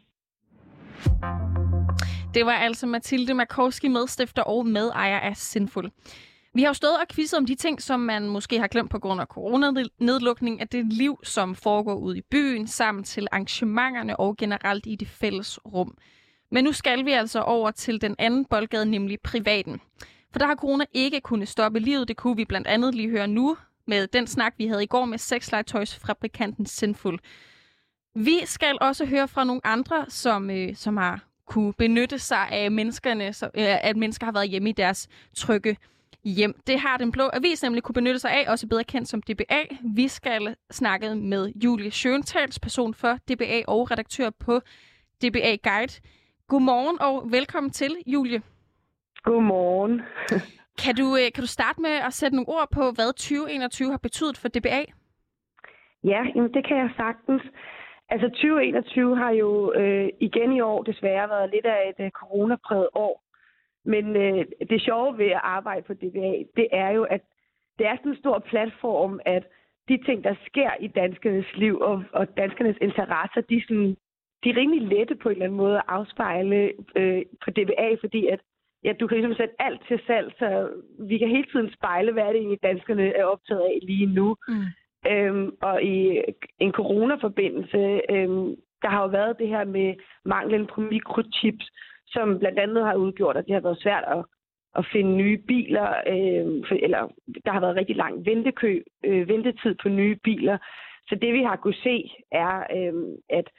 [2.36, 5.90] Det var altså Mathilde Markowski, medstifter og medejer af Sinful.
[6.54, 8.98] Vi har jo stået og quizet om de ting, som man måske har glemt på
[8.98, 14.36] grund af coronanedlukning, at det liv, som foregår ude i byen, sammen til arrangementerne og
[14.36, 15.98] generelt i det fælles rum.
[16.50, 19.80] Men nu skal vi altså over til den anden boldgade, nemlig privaten.
[20.32, 22.08] For der har corona ikke kunnet stoppe livet.
[22.08, 23.56] Det kunne vi blandt andet lige høre nu
[23.86, 27.18] med den snak, vi havde i går med sexlegetøjsfabrikanten Sinful.
[28.14, 32.70] Vi skal også høre fra nogle andre, som, øh, som har kunne benytte sig af
[32.70, 35.76] menneskerne, så, øh, at mennesker har været hjemme i deres trygge
[36.24, 36.54] hjem.
[36.66, 39.62] Det har den blå avis nemlig kunne benytte sig af, også bedre kendt som DBA.
[39.94, 44.60] Vi skal snakke med Julie Schøntals, person for DBA og redaktør på
[45.22, 45.92] DBA Guide.
[46.48, 48.42] Godmorgen og velkommen til, Julie.
[49.24, 50.02] Godmorgen.
[50.82, 53.98] Kan du, øh, kan du starte med at sætte nogle ord på, hvad 2021 har
[53.98, 54.84] betydet for DBA?
[56.04, 57.42] Ja, jamen det kan jeg sagtens.
[58.08, 62.88] Altså 2021 har jo øh, igen i år desværre været lidt af et øh, coronapræget
[62.94, 63.22] år.
[63.84, 67.20] Men øh, det sjove ved at arbejde på DBA, det er jo, at
[67.78, 69.44] det er sådan en stor platform, at
[69.88, 73.96] de ting, der sker i danskernes liv og, og danskernes interesser, de er, sådan,
[74.44, 78.26] de er rimelig lette på en eller anden måde at afspejle øh, på DBA, fordi
[78.26, 78.40] at
[78.84, 82.22] ja, du kan ligesom sætte alt til salg, så vi kan hele tiden spejle, hvad
[82.22, 84.36] er det egentlig danskerne er optaget af lige nu.
[84.48, 84.54] Mm.
[85.10, 86.22] Øhm, og i
[86.58, 89.94] en coronaforbindelse, øhm, der har jo været det her med
[90.24, 91.66] manglen på mikrochips,
[92.06, 94.24] som blandt andet har udgjort, at det har været svært at,
[94.78, 97.08] at finde nye biler, øhm, for, eller
[97.44, 100.58] der har været rigtig lang ventekø, øh, ventetid på nye biler.
[101.08, 103.50] Så det vi har kunne se er, øhm, at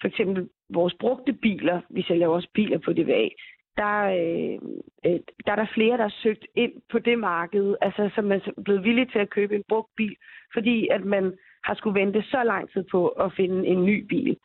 [0.00, 3.28] for eksempel vores brugte biler, vi sælger også biler på DVA,
[3.76, 4.58] der, øh,
[5.06, 8.38] øh, der er der flere, der har søgt ind på det marked, altså som er
[8.64, 10.16] blevet villige til at købe en brugt bil,
[10.52, 14.36] fordi at man har skulle vente så lang tid på at finde en ny bil.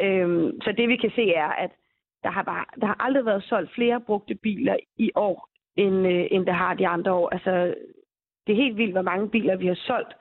[0.00, 1.70] Øhm, så det vi kan se er, at
[2.22, 6.26] der har, bare, der har aldrig været solgt flere brugte biler i år, end, øh,
[6.30, 7.28] end der har de andre år.
[7.28, 7.74] Altså,
[8.46, 10.12] det er helt vildt, hvor mange biler vi har solgt.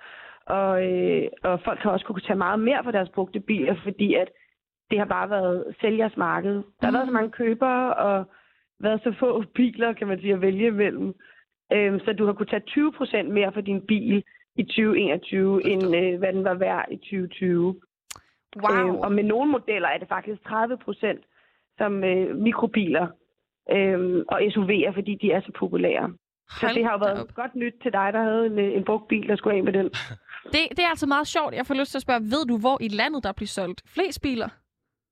[0.46, 4.14] Og, øh, og folk har også kunne tage meget mere for deres brugte biler, fordi
[4.14, 4.30] at
[4.92, 6.54] det har bare været sælgers marked.
[6.54, 8.26] Der har været så mange købere og
[8.80, 11.14] været så få biler, kan man sige, at vælge imellem.
[11.74, 14.24] Øhm, så du har kunne tage 20 procent mere for din bil
[14.56, 17.82] i 2021, end øh, hvad den var værd i 2020.
[18.56, 18.80] Wow.
[18.80, 21.22] Øhm, og med nogle modeller er det faktisk 30 procent
[21.78, 23.08] som øh, mikrobiler
[23.72, 26.14] øhm, og SUV'er, fordi de er så populære.
[26.50, 27.34] Så Hold det har jo været op.
[27.36, 29.74] godt nyt til dig, der havde en, øh, en brugt bil, der skulle af med
[29.74, 29.90] den.
[30.54, 31.54] Det, det er altså meget sjovt.
[31.56, 34.22] Jeg får lyst til at spørge, ved du, hvor i landet der bliver solgt flest
[34.22, 34.50] biler?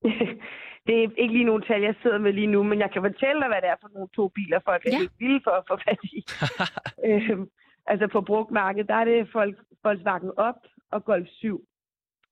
[0.88, 3.40] det er ikke lige nogen tal, jeg sidder med lige nu, men jeg kan fortælle
[3.42, 4.98] dig, hvad det er for nogle to biler, folk er Ja.
[4.98, 6.20] helt vilde for at få fat i.
[7.10, 7.50] øhm,
[7.88, 10.60] altså på brugtmarkedet, der er det Volks, Volkswagen Up
[10.92, 11.62] og Golf 7,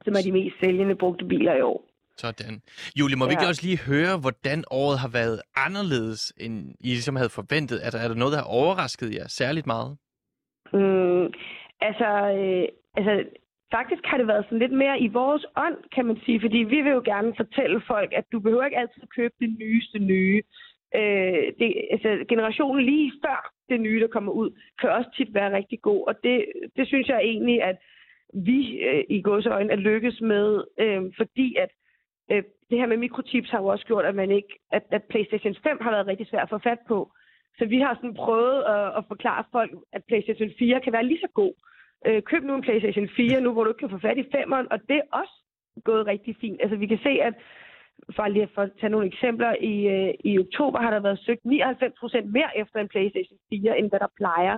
[0.05, 1.79] som er de mest sælgende brugte biler i år.
[2.17, 2.61] Sådan.
[2.99, 3.29] Julie, må ja.
[3.29, 7.85] vi ikke også lige høre, hvordan året har været anderledes, end I ligesom havde forventet?
[7.85, 9.97] Er der, er der noget, der har overrasket jer særligt meget?
[10.73, 11.25] Mm,
[11.87, 12.65] altså, øh,
[12.97, 13.13] altså,
[13.78, 16.82] faktisk har det været sådan lidt mere i vores ånd, kan man sige, fordi vi
[16.82, 20.41] vil jo gerne fortælle folk, at du behøver ikke altid købe det nyeste nye.
[20.95, 24.49] Øh, det, altså, generationen lige før det nye, der kommer ud,
[24.80, 26.45] kan også tit være rigtig god, og det,
[26.78, 27.78] det synes jeg egentlig, at
[28.34, 31.71] vi øh, i godsøjne er lykkes med, øh, fordi at
[32.32, 35.55] øh, det her med mikrochips har jo også gjort, at man ikke, at, at PlayStation
[35.63, 37.11] 5 har været rigtig svært at få fat på.
[37.57, 41.19] Så vi har sådan prøvet at, at forklare folk, at PlayStation 4 kan være lige
[41.19, 41.53] så god.
[42.07, 44.67] Øh, køb nu en PlayStation 4, nu hvor du ikke kan få fat i 5'eren,
[44.71, 45.35] og det er også
[45.83, 46.61] gået rigtig fint.
[46.61, 47.33] Altså vi kan se, at
[48.15, 51.93] for lige at tage nogle eksempler, i, øh, i oktober har der været søgt 99
[51.99, 54.57] procent mere efter en PlayStation 4, end hvad der plejer.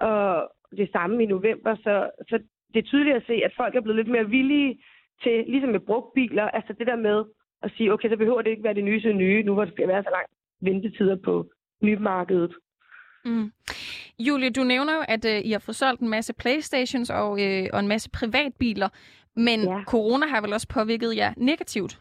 [0.00, 2.38] Og det samme i november, så, så
[2.74, 4.78] det er tydeligt at se, at folk er blevet lidt mere villige
[5.22, 7.24] til, ligesom med brugtbiler, altså det der med
[7.62, 9.88] at sige, okay, så behøver det ikke være det nyeste nye, nu hvor det skal
[9.88, 10.30] være så langt
[10.60, 11.50] ventetider på
[11.82, 12.54] nymarkedet.
[13.24, 13.50] Mm.
[14.18, 17.66] Julie, du nævner jo, at øh, I har fået solgt en masse Playstations og, øh,
[17.72, 18.88] og en masse privatbiler,
[19.36, 19.84] men ja.
[19.84, 22.00] Corona har vel også påvirket jer negativt?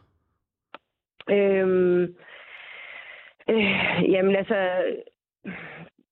[1.30, 2.04] Øhm,
[3.50, 4.58] øh, jamen altså,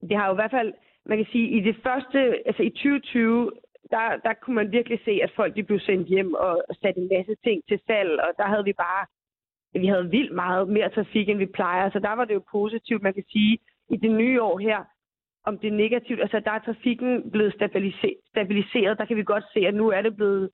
[0.07, 0.73] det har jo i hvert fald,
[1.05, 3.51] man kan sige, i det første, altså i 2020,
[3.91, 7.09] der, der kunne man virkelig se, at folk de blev sendt hjem og satte en
[7.17, 9.05] masse ting til salg, og der havde vi bare,
[9.81, 13.01] vi havde vildt meget mere trafik, end vi plejer, så der var det jo positivt,
[13.01, 13.57] man kan sige,
[13.89, 14.79] i det nye år her,
[15.45, 19.43] om det er negativt, altså der er trafikken blevet stabilise- stabiliseret, der kan vi godt
[19.53, 20.49] se, at nu er det blevet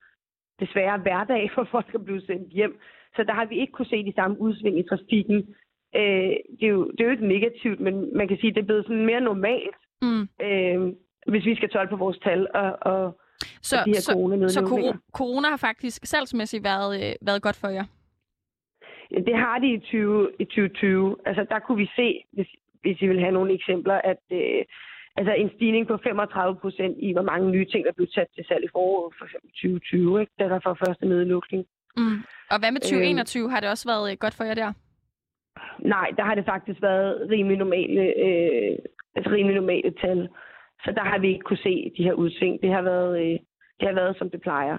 [0.60, 2.80] desværre hverdag for folk at blive sendt hjem.
[3.16, 5.56] Så der har vi ikke kunne se de samme udsving i trafikken.
[5.96, 8.62] Øh, det, er jo, det er jo ikke negativt, men man kan sige, at det
[8.62, 10.28] er blevet sådan mere normalt, Mm.
[10.42, 10.94] øh,
[11.28, 13.20] hvis vi skal tolke på vores tal og, og,
[13.62, 17.68] Så, og de her så, så corona har faktisk salgsmæssigt været, øh, været godt for
[17.68, 17.84] jer?
[19.12, 21.16] Det har de i, 20, i 2020.
[21.26, 22.48] Altså der kunne vi se, hvis,
[22.82, 24.62] hvis I vil have nogle eksempler, at øh,
[25.18, 28.46] altså en stigning på 35 procent i, hvor mange nye ting, der blev sat til
[28.48, 30.34] salg i foråret, for eksempel 2020, ikke?
[30.40, 31.66] da der var første nedlukning.
[31.98, 32.18] Mm.
[32.52, 32.90] Og hvad med Øhm.
[32.90, 33.50] 2021?
[33.52, 34.72] Har det også været øh, godt for jer der?
[35.80, 38.78] Nej, der har det faktisk været rimelig normale, øh,
[39.16, 40.30] altså rimelig normale tal.
[40.84, 42.62] Så der har vi ikke kunne se de her udsving.
[42.62, 43.40] Det har været, øh,
[43.80, 44.78] det har været som det plejer.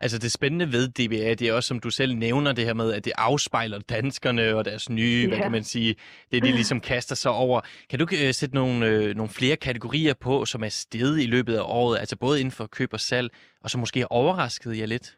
[0.00, 2.92] Altså det spændende ved DBA, det er også, som du selv nævner, det her med,
[2.92, 5.28] at det afspejler danskerne og deres nye, ja.
[5.28, 5.94] hvad kan man sige,
[6.30, 7.60] det de ligesom kaster sig over.
[7.90, 11.54] Kan du øh, sætte nogle, øh, nogle flere kategorier på, som er steget i løbet
[11.56, 13.28] af året, altså både inden for køb og salg,
[13.64, 15.16] og som måske har overrasket jer lidt?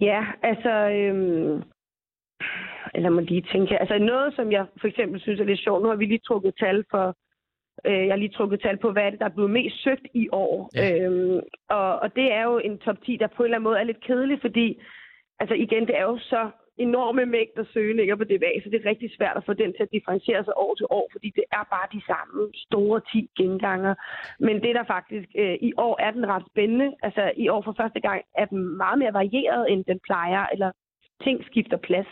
[0.00, 0.72] Ja, altså...
[0.98, 1.62] Øhm,
[2.94, 3.78] eller må lige tænke...
[3.78, 5.82] Altså noget, som jeg for eksempel synes er lidt sjovt.
[5.82, 7.16] Nu har vi lige trukket tal for...
[7.84, 10.06] Øh, jeg har lige trukket tal på, hvad er det, der er blevet mest søgt
[10.14, 10.70] i år.
[10.74, 11.04] Ja.
[11.04, 13.78] Øhm, og, og det er jo en top 10, der på en eller anden måde
[13.78, 14.82] er lidt kedelig, fordi...
[15.40, 19.10] Altså igen, det er jo så enorme mængder søgninger på DBA, så det er rigtig
[19.16, 21.88] svært at få den til at differentiere sig år til år, fordi det er bare
[21.92, 23.94] de samme store 10 genganger.
[24.38, 26.88] Men det der faktisk, øh, i år er den ret spændende.
[27.02, 30.70] Altså i år for første gang er den meget mere varieret, end den plejer, eller
[31.24, 32.06] ting skifter plads.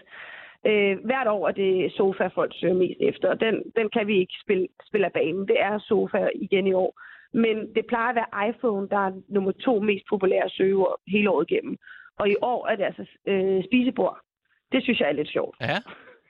[0.69, 4.17] Øh, hvert år er det sofa, folk søger mest efter, og den, den kan vi
[4.19, 5.49] ikke spille, spille af banen.
[5.49, 7.01] Det er sofa igen i år.
[7.45, 11.51] Men det plejer at være iPhone, der er nummer to mest populære søgeord hele året
[11.51, 11.77] igennem.
[12.19, 14.19] Og i år er det altså øh, spisebord.
[14.73, 15.57] Det synes jeg er lidt sjovt.
[15.61, 15.79] Ja.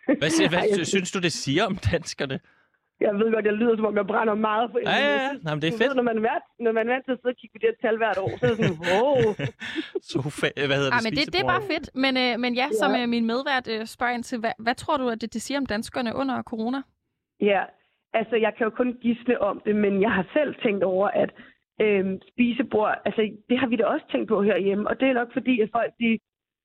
[0.07, 2.41] Hvad, Ej, hvad synes du, det siger om danskerne?
[3.01, 5.33] Jeg ved godt, jeg lyder, som om jeg brænder meget for Ja, ja, ja.
[5.45, 5.91] Nej, men det er fedt.
[5.91, 7.59] Ved, når, man er vant, når man er vant til at sidde og kigge på
[7.63, 9.19] det her tal hvert år, så er det sådan, wow.
[10.13, 11.05] Sofa, hvad hedder det?
[11.07, 11.87] men det, det er bare fedt.
[12.05, 14.97] Men, øh, men ja, som øh, min medvært øh, spørger ind til, hvad, hvad tror
[15.03, 16.81] du, at det, det siger om danskerne under corona?
[17.41, 17.63] Ja,
[18.19, 21.31] altså jeg kan jo kun gisne om det, men jeg har selv tænkt over, at
[21.85, 25.33] øhm, spisebord, altså det har vi da også tænkt på herhjemme, og det er nok
[25.33, 26.19] fordi, at folk, de,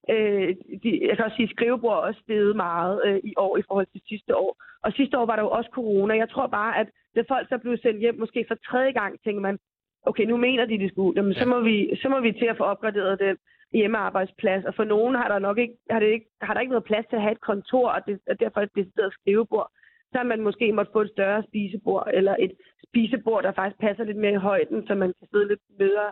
[0.10, 3.64] øh, de jeg kan også sige, skrivebord er også steget meget øh, i år i
[3.68, 4.52] forhold til sidste år.
[4.84, 6.14] Og sidste år var der jo også corona.
[6.16, 9.42] Jeg tror bare, at det folk, der blev sendt hjem, måske for tredje gang, tænker
[9.42, 9.58] man,
[10.06, 12.58] okay, nu mener de, de skulle, jamen, så, må vi, så må vi til at
[12.58, 13.38] få opgraderet den
[13.74, 16.84] hjemmearbejdsplads, og for nogen har der nok ikke, har det ikke, har der ikke været
[16.84, 19.72] plads til at have et kontor, og, det, og derfor et decideret skrivebord
[20.12, 22.54] så har man måske måtte få et større spisebord, eller et
[22.88, 26.08] spisebord, der faktisk passer lidt mere i højden, så man kan sidde lidt bedre,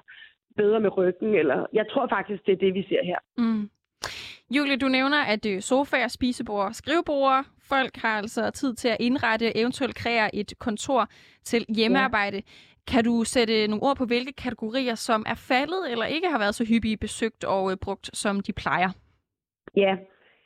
[0.58, 1.36] bedre med ryggen.
[1.36, 3.20] Eller jeg tror faktisk, det er det, vi ser her.
[3.38, 3.70] Mm.
[4.56, 7.45] Julie, du nævner, at sofaer, spisebord, skrivebord.
[7.70, 11.08] Folk har altså tid til at indrette, eventuelt kreere et kontor
[11.43, 12.38] til hjemmearbejde.
[12.38, 12.41] Ja.
[12.91, 16.56] Kan du sætte nogle ord på, hvilke kategorier, som er faldet eller ikke har været
[16.56, 18.89] så hyppigt besøgt og øh, brugt, som de plejer?
[19.76, 19.93] Ja,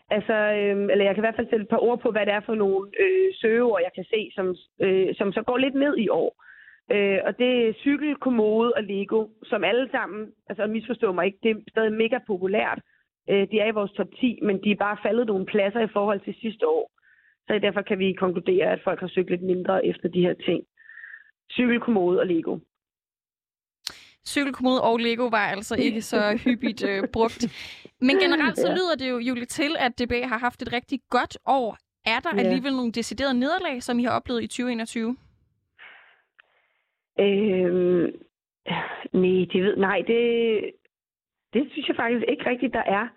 [0.09, 2.33] altså, øh, eller jeg kan i hvert fald sætte et par ord på, hvad det
[2.33, 5.97] er for nogle øh, søgeord, jeg kan se, som, øh, som så går lidt ned
[5.97, 6.43] i år.
[6.91, 11.39] Øh, og det er cykel, kommode og Lego, som alle sammen, altså misforstå mig ikke,
[11.43, 12.79] det er stadig mega populært.
[13.29, 15.93] Øh, de er i vores top 10, men de er bare faldet nogle pladser i
[15.93, 16.91] forhold til sidste år.
[17.47, 20.63] Så derfor kan vi konkludere, at folk har søgt lidt mindre efter de her ting.
[21.51, 22.57] Cykel, kommode og Lego.
[24.27, 27.41] Cykelkommode og Lego var altså ikke så hyppigt øh, brugt.
[28.01, 31.37] Men generelt så lyder det jo, Julie, til, at DBA har haft et rigtig godt
[31.45, 31.77] år.
[32.05, 32.39] Er der Ja.
[32.43, 35.17] alligevel nogle deciderede nederlag, som I har oplevet i 2021?
[37.19, 38.11] Øhm,
[39.13, 40.61] nej, det ved, nej, det,
[41.53, 43.07] det synes jeg faktisk ikke rigtigt, der er.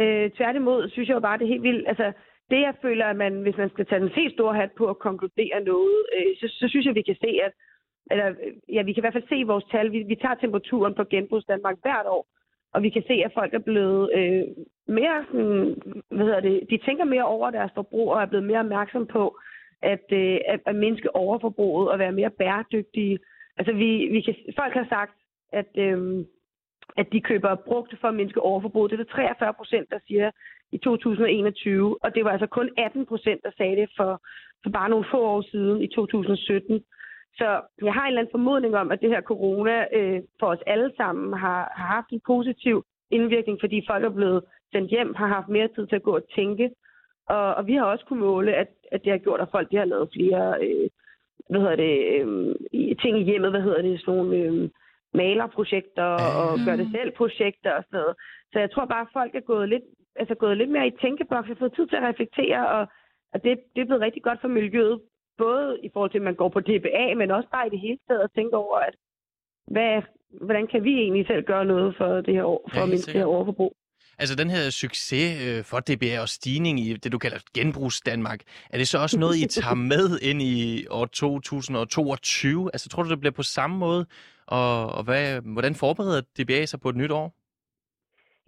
[0.00, 1.88] Øh, tværtimod synes jeg jo bare, det er helt vildt.
[1.88, 2.12] Altså,
[2.50, 4.98] det jeg føler, at man, hvis man skal tage den helt store hat på og
[4.98, 7.52] konkludere noget, øh, så, så synes jeg, vi kan se, at
[8.10, 9.92] eller, øh, ja, vi kan i hvert fald se vores tal.
[9.92, 12.26] Vi, vi tager temperaturen på Genbrugs Danmark hvert år,
[12.74, 14.44] og vi kan se, at folk er blevet øh,
[14.88, 18.58] mere sådan, hvad hedder det, de tænker mere over deres forbrug og er blevet mere
[18.58, 19.38] opmærksom på
[19.82, 23.18] at, øh, at, at mindske overforbruget og være mere bæredygtige.
[23.58, 25.16] Altså vi, vi kan, folk har sagt,
[25.52, 26.24] at, øh,
[26.96, 28.90] at de køber brugte for at mindske overforbruget.
[28.90, 30.30] Det er der 43 procent, der siger
[30.72, 34.22] i 2021, og det var altså kun 18 procent, der sagde det for,
[34.62, 36.84] for bare nogle få år siden i 2017.
[37.34, 40.62] Så jeg har en eller anden formodning om, at det her corona øh, for os
[40.66, 45.26] alle sammen har, har haft en positiv indvirkning, fordi folk er blevet sendt hjem, har
[45.26, 46.70] haft mere tid til at gå og tænke.
[47.28, 49.76] Og, og vi har også kunne måle, at, at det har gjort, at folk de
[49.76, 50.88] har lavet flere øh,
[51.50, 54.68] hvad hedder det, øh, ting i hjemmet, hvad hedder det, sådan nogle øh,
[55.14, 56.08] malerprojekter
[56.40, 58.14] og gør det selv projekter og sådan noget.
[58.52, 59.86] Så jeg tror bare, at folk er gået lidt,
[60.16, 62.82] altså gået lidt mere i tænkeboks og fået tid til at reflektere, og,
[63.32, 65.00] og det, det er blevet rigtig godt for miljøet,
[65.38, 67.98] både i forhold til, at man går på DBA, men også bare i det hele
[68.08, 68.94] taget at tænke over, at
[69.74, 70.02] hvad,
[70.46, 72.90] hvordan kan vi egentlig selv gøre noget for det her år, for Ja, ja, helt
[72.90, 73.72] mindske det her overforbrug?
[74.18, 78.40] Altså den her succes øh, for DBA og stigning i det, du kalder genbrugs Danmark,
[78.70, 82.70] er det så også noget, I tager med ind i år 2022?
[82.72, 84.06] Altså tror du, det bliver på samme måde?
[84.58, 85.24] Og, og hvad,
[85.54, 87.26] hvordan forbereder DBA sig på et nyt år?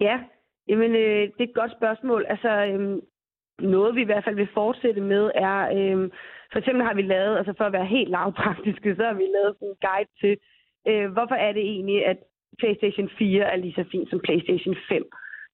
[0.01, 0.17] Ja,
[0.69, 2.27] jamen, øh, det er et godt spørgsmål.
[2.29, 3.03] Altså, øh,
[3.59, 6.11] noget vi i hvert fald vil fortsætte med er, øh,
[6.53, 9.57] for eksempel har vi lavet, altså for at være helt lavpraktiske, så har vi lavet
[9.57, 10.35] sådan en guide til,
[10.89, 12.19] øh, hvorfor er det egentlig, at
[12.59, 15.05] PlayStation 4 er lige så fint som PlayStation 5.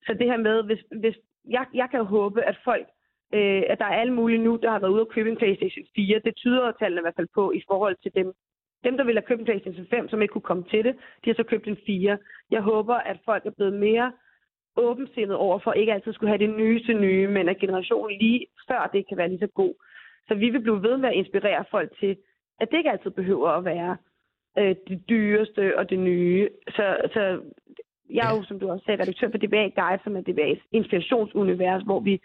[0.05, 1.15] Så det her med, hvis, hvis
[1.49, 2.87] jeg, jeg kan jo håbe, at folk,
[3.33, 5.85] øh, at der er alle mulige nu, der har været ude og købe en PlayStation
[5.95, 6.21] 4.
[6.25, 8.33] Det tyder tallene i hvert fald på i forhold til dem,
[8.83, 11.29] dem, der ville have købt en PlayStation 5, som ikke kunne komme til det, de
[11.29, 12.17] har så købt en 4.
[12.51, 14.11] Jeg håber, at folk er blevet mere
[14.75, 18.89] åbensindet over for ikke altid skulle have det nyeste nye, men at generationen lige før
[18.93, 19.73] det kan være lige så god.
[20.27, 22.17] Så vi vil blive ved med at inspirere folk til,
[22.59, 23.97] at det ikke altid behøver at være
[24.57, 26.49] øh, det dyreste og det nye.
[26.67, 27.41] Så, så
[28.09, 31.83] jeg er jo, som du også sagde, redaktør for DBA Guide, som er DBA's inspirationsunivers,
[31.83, 32.21] hvor vi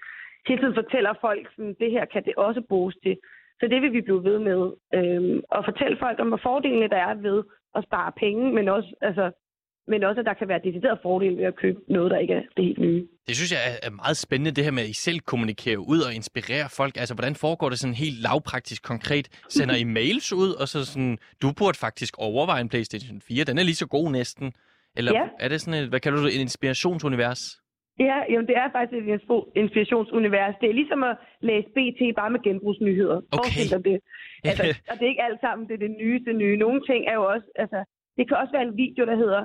[0.48, 3.16] hele tiden fortæller folk, at det her kan det også bruges til.
[3.60, 4.60] Så det vil vi blive ved med.
[4.98, 7.42] Øhm, og fortælle folk om, hvor fordelene der er ved
[7.74, 9.30] at spare penge, men også, altså,
[9.88, 12.42] men også at der kan være decideret fordel ved at købe noget, der ikke er
[12.56, 13.06] det helt nye.
[13.28, 16.14] Det synes jeg er- meget spændende, det her med, at I selv kommunikerer ud og
[16.14, 16.96] inspirerer folk.
[16.96, 19.28] Altså, hvordan foregår det sådan helt lavpraktisk konkret?
[19.48, 23.58] Sender I mails ud, og så sådan, du burde faktisk overveje en PlayStation 4, den
[23.58, 24.52] er lige så god næsten.
[24.96, 25.24] Eller Ja.
[25.40, 27.60] er det sådan et, hvad kalder du det, en inspirationsunivers?
[27.98, 29.20] Ja, jamen det er faktisk et
[29.56, 30.54] inspirationsunivers.
[30.60, 33.20] Det er ligesom at læse BT bare med genbrugsnyheder.
[33.34, 34.00] Forestil dig det.
[34.44, 36.56] Altså, og det er ikke alt sammen, det er det nyeste nye.
[36.56, 37.84] Nogle ting er jo også, altså,
[38.16, 39.42] det kan også være en video, der hedder,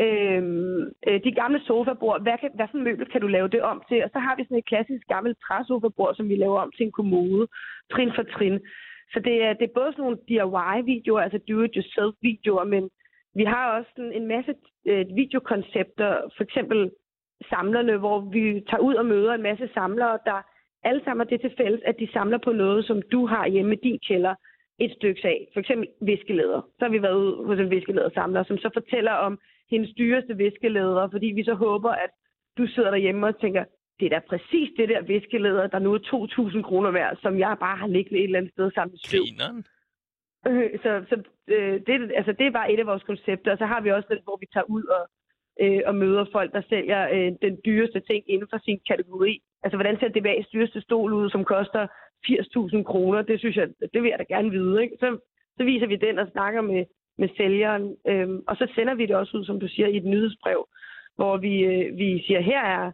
[0.00, 3.62] øhm, øh, de gamle sofabord, hvad, kan, hvad for en møbel kan du lave det
[3.62, 4.04] om til?
[4.04, 6.92] Og så har vi sådan et klassisk gammelt træsofabord, som vi laver om til en
[6.92, 7.46] kommode,
[7.92, 8.60] trin for trin.
[9.12, 12.90] Så det er, det er både sådan nogle DIY-videoer, altså do-it-yourself-videoer, men
[13.34, 14.54] vi har også sådan en masse
[14.86, 16.90] øh, videokoncepter, for eksempel
[17.50, 20.38] samlerne, hvor vi tager ud og møder en masse samlere, der
[20.84, 23.74] alle sammen har det til fælles, at de samler på noget, som du har hjemme
[23.74, 24.34] i din kælder
[24.78, 25.48] et stykke af.
[25.52, 26.60] For eksempel viskelæder.
[26.78, 29.38] Så har vi været ude hos en viskelædersamler, som så fortæller om
[29.70, 32.10] hendes dyreste viskelæder, fordi vi så håber, at
[32.58, 33.64] du sidder derhjemme og tænker,
[34.00, 37.56] det er da præcis det der viskelæder, der nu er 2.000 kroner værd, som jeg
[37.60, 39.20] bare har liggende et eller andet sted sammen med støv.
[39.20, 39.64] Grineren.
[40.46, 43.52] Øh, Så, så øh, det, altså, det er bare et af vores koncepter.
[43.52, 45.02] Og så har vi også den, hvor vi tager ud og,
[45.60, 49.42] øh, og møder folk, der sælger øh, den dyreste ting inden for sin kategori.
[49.62, 51.86] Altså, hvordan ser DBA's dyreste stol ud, som koster
[52.26, 53.22] 80.000 kroner?
[53.22, 54.82] Det synes jeg, det vil jeg da gerne vide.
[54.82, 54.96] Ikke?
[55.00, 55.18] Så,
[55.56, 56.84] så viser vi den og snakker med,
[57.18, 57.96] med sælgeren.
[58.08, 60.68] Øhm, og så sender vi det også ud, som du siger, i et nyhedsbrev,
[61.16, 62.92] hvor vi, øh, vi siger, her er,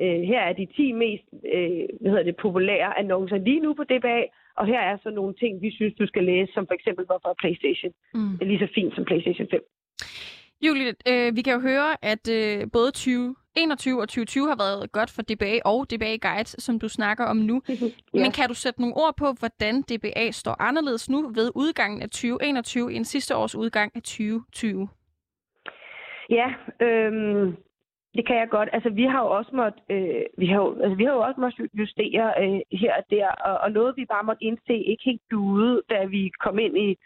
[0.00, 1.24] øh, her er de 10 mest
[1.54, 4.22] øh, hvad hedder det, populære annoncer lige nu på DBA,
[4.56, 7.34] og her er så nogle ting, vi synes, du skal læse, som for eksempel, hvorfor
[7.38, 8.34] PlayStation Mm.
[8.40, 9.60] er lige så fint som PlayStation 5.
[10.66, 15.10] Julie, øh, vi kan jo høre, at øh, både 2021 og 2020 har været godt
[15.10, 17.62] for DBA og DBA Guide, som du snakker om nu.
[17.68, 17.74] ja.
[18.12, 22.10] Men kan du sætte nogle ord på, hvordan DBA står anderledes nu ved udgangen af
[22.10, 24.88] 2021 end sidste års udgang af 2020?
[26.30, 26.48] Ja,
[26.80, 27.56] øhm,
[28.14, 28.68] det kan jeg godt.
[28.72, 31.40] Altså, vi har jo også måttet, øh, vi har jo, altså, vi har jo også
[31.40, 35.22] måttet justere øh, her og der, og, og noget vi bare måtte indse ikke helt
[35.30, 36.98] duede, da vi kom ind i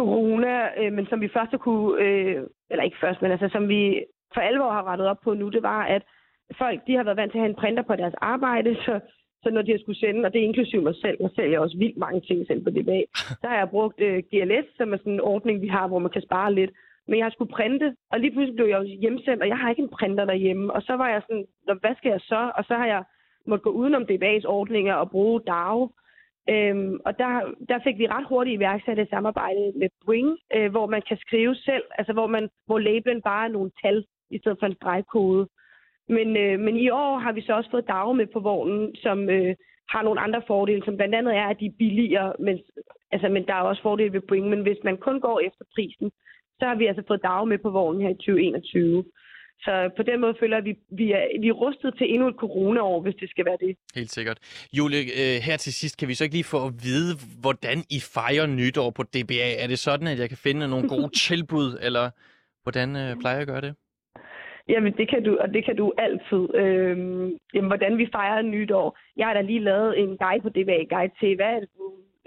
[0.00, 3.68] corona, øh, men som vi først har kunne, øh, eller ikke først, men altså som
[3.68, 6.02] vi for alvor har rettet op på nu, det var, at
[6.58, 9.00] folk, de har været vant til at have en printer på deres arbejde, så,
[9.42, 11.76] så når de har skulle sende, og det er inklusive mig selv, jeg sælger også
[11.78, 13.00] vildt mange ting selv på DBA,
[13.40, 16.10] så har jeg brugt øh, GLS, som er sådan en ordning, vi har, hvor man
[16.10, 16.70] kan spare lidt.
[17.08, 19.82] Men jeg skulle printe, og lige pludselig blev jeg jo hjemsendt, og jeg har ikke
[19.82, 20.72] en printer derhjemme.
[20.72, 22.50] Og så var jeg sådan, "Nå, hvad skal jeg så?
[22.56, 23.02] Og så har jeg
[23.46, 25.90] måtte gå udenom DBA's ordninger og bruge DAO.
[26.48, 30.86] Øhm, og der, der fik vi ret hurtigt iværksat et samarbejde med Bring, øh, hvor
[30.86, 34.58] man kan skrive selv, altså hvor, man, hvor labelen bare er nogle tal, i stedet
[34.60, 35.48] for en stregkode.
[36.08, 39.30] Men, øh, men i år har vi så også fået DAO med på vognen, som
[39.30, 39.54] øh,
[39.88, 42.58] har nogle andre fordele, som blandt andet er, at de er billigere, men,
[43.12, 44.48] altså, men der er også fordele ved Bring.
[44.48, 46.10] Men hvis man kun går efter prisen,
[46.58, 49.04] så har vi altså fået DAO med på vognen her i 2021.
[49.60, 52.28] Så på den måde føler jeg, at vi, vi, er, vi er rustet til endnu
[52.28, 53.76] et corona-år, hvis det skal være det.
[53.94, 54.38] Helt sikkert.
[54.72, 57.98] Julie, øh, her til sidst, kan vi så ikke lige få at vide, hvordan I
[58.14, 59.50] fejrer nytår på DBA?
[59.62, 62.10] Er det sådan, at jeg kan finde nogle gode tilbud, eller
[62.62, 63.74] hvordan øh, plejer jeg at gøre det?
[64.68, 66.42] Jamen, det kan du, og det kan du altid.
[66.54, 68.98] Øhm, jamen, hvordan vi fejrer nytår.
[69.16, 71.60] Jeg har da lige lavet en guide på DBA Guide til, hvad er?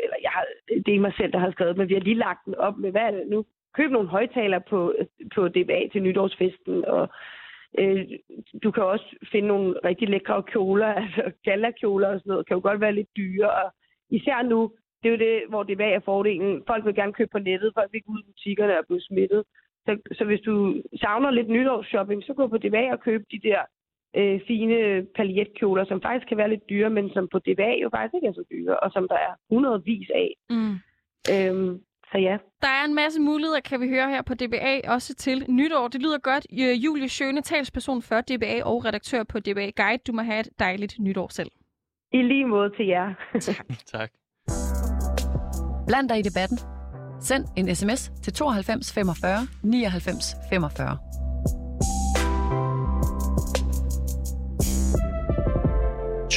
[0.04, 0.46] Eller jeg har,
[0.86, 2.92] det er mig selv, der har skrevet, men vi har lige lagt den op med,
[2.92, 3.46] hvad er det nu?
[3.78, 4.94] Køb nogle højtaler på,
[5.36, 7.10] på DBA til nytårsfesten, og
[7.80, 8.06] øh,
[8.64, 12.62] du kan også finde nogle rigtig lækre kjoler, altså galakjoler og sådan noget, kan jo
[12.62, 13.74] godt være lidt dyre, og
[14.10, 14.72] især nu,
[15.04, 16.64] det er jo det, hvor DBA er fordelen.
[16.68, 19.44] Folk vil gerne købe på nettet, folk vil ikke ud i butikkerne og blive smittet.
[19.86, 23.62] Så, så hvis du savner lidt nytårsshopping, så gå på DBA og køb de der
[24.16, 28.16] øh, fine paljetkjoler, som faktisk kan være lidt dyre, men som på DBA jo faktisk
[28.16, 30.30] ikke er så dyre, og som der er hundredvis af.
[30.50, 30.76] Mm.
[31.34, 31.82] Øhm,
[32.12, 32.38] så ja.
[32.62, 35.88] Der er en masse muligheder, kan vi høre her på DBA, også til nytår.
[35.88, 36.48] Det lyder godt.
[36.60, 40.04] Øh, Julie Schøne, talsperson for DBA og redaktør på DBA Guide.
[40.08, 41.52] Du må have et dejligt nytår selv.
[42.14, 43.14] I lige måde til jer.
[43.86, 44.12] tak.
[45.88, 46.58] Bland dig i debatten.
[47.22, 50.98] Send en sms til 92 45 99 45.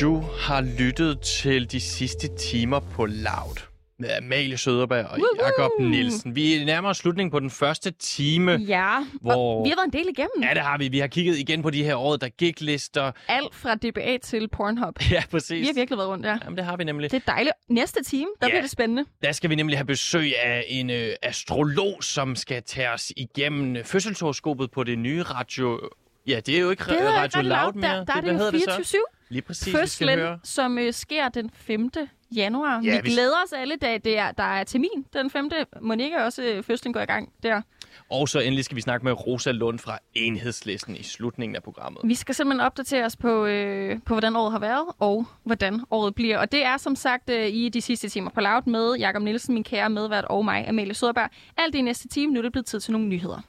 [0.01, 3.70] Du har lyttet til de sidste timer på Loud
[4.01, 5.47] med Amalie Søderberg og Woohoo!
[5.59, 6.37] Jakob Nielsen.
[6.37, 8.53] Vi er nærmere slutningen på den første time.
[8.53, 10.43] Ja, Hvor- vi har været en del igennem.
[10.43, 10.89] Ja, det har vi.
[10.89, 13.13] Vi har kigget igen på de her år, der gik lister.
[13.29, 14.95] Alt fra DBA til Pornhub.
[15.11, 15.61] Ja, præcis.
[15.61, 16.37] Vi har virkelig været rundt, ja.
[16.45, 17.11] Jamen, det har vi nemlig.
[17.11, 17.55] Det er dejligt.
[17.69, 18.51] Næste time, der Ja.
[18.51, 19.05] bliver det spændende.
[19.23, 23.77] Der skal vi nemlig have besøg af en øh, astrolog, som skal tage os igennem
[23.77, 25.81] øh, fødselshoroskopet på det nye radio...
[26.27, 27.91] Ja, det er jo ikke Det Radio Radio Loud mere.
[27.97, 28.71] Der, der er det hedder jo det så?
[28.71, 30.39] 24 Lige præcis, Fødslen, høre.
[30.45, 31.91] som øh, sker den 5.
[32.37, 32.81] januar.
[32.85, 35.51] Ja, vi vi- glæder os alle, da det er, der er termin den 5.
[35.81, 37.62] Må ikke også øh, fødslen går i gang der?
[38.11, 42.01] Og så endelig skal vi snakke med Rosa Lund fra Enhedslisten i slutningen af programmet.
[42.05, 46.14] Vi skal simpelthen opdatere os på, øh, på hvordan året har været, og hvordan året
[46.14, 46.39] bliver.
[46.39, 49.55] Og det er som sagt øh, i de sidste timer på Loud med Jakob Nielsen,
[49.55, 51.31] min kære medvært, og mig, Amalie Søderberg.
[51.57, 52.33] Alt det i næste time.
[52.33, 53.41] Nu er det blevet tid til nogle nyheder.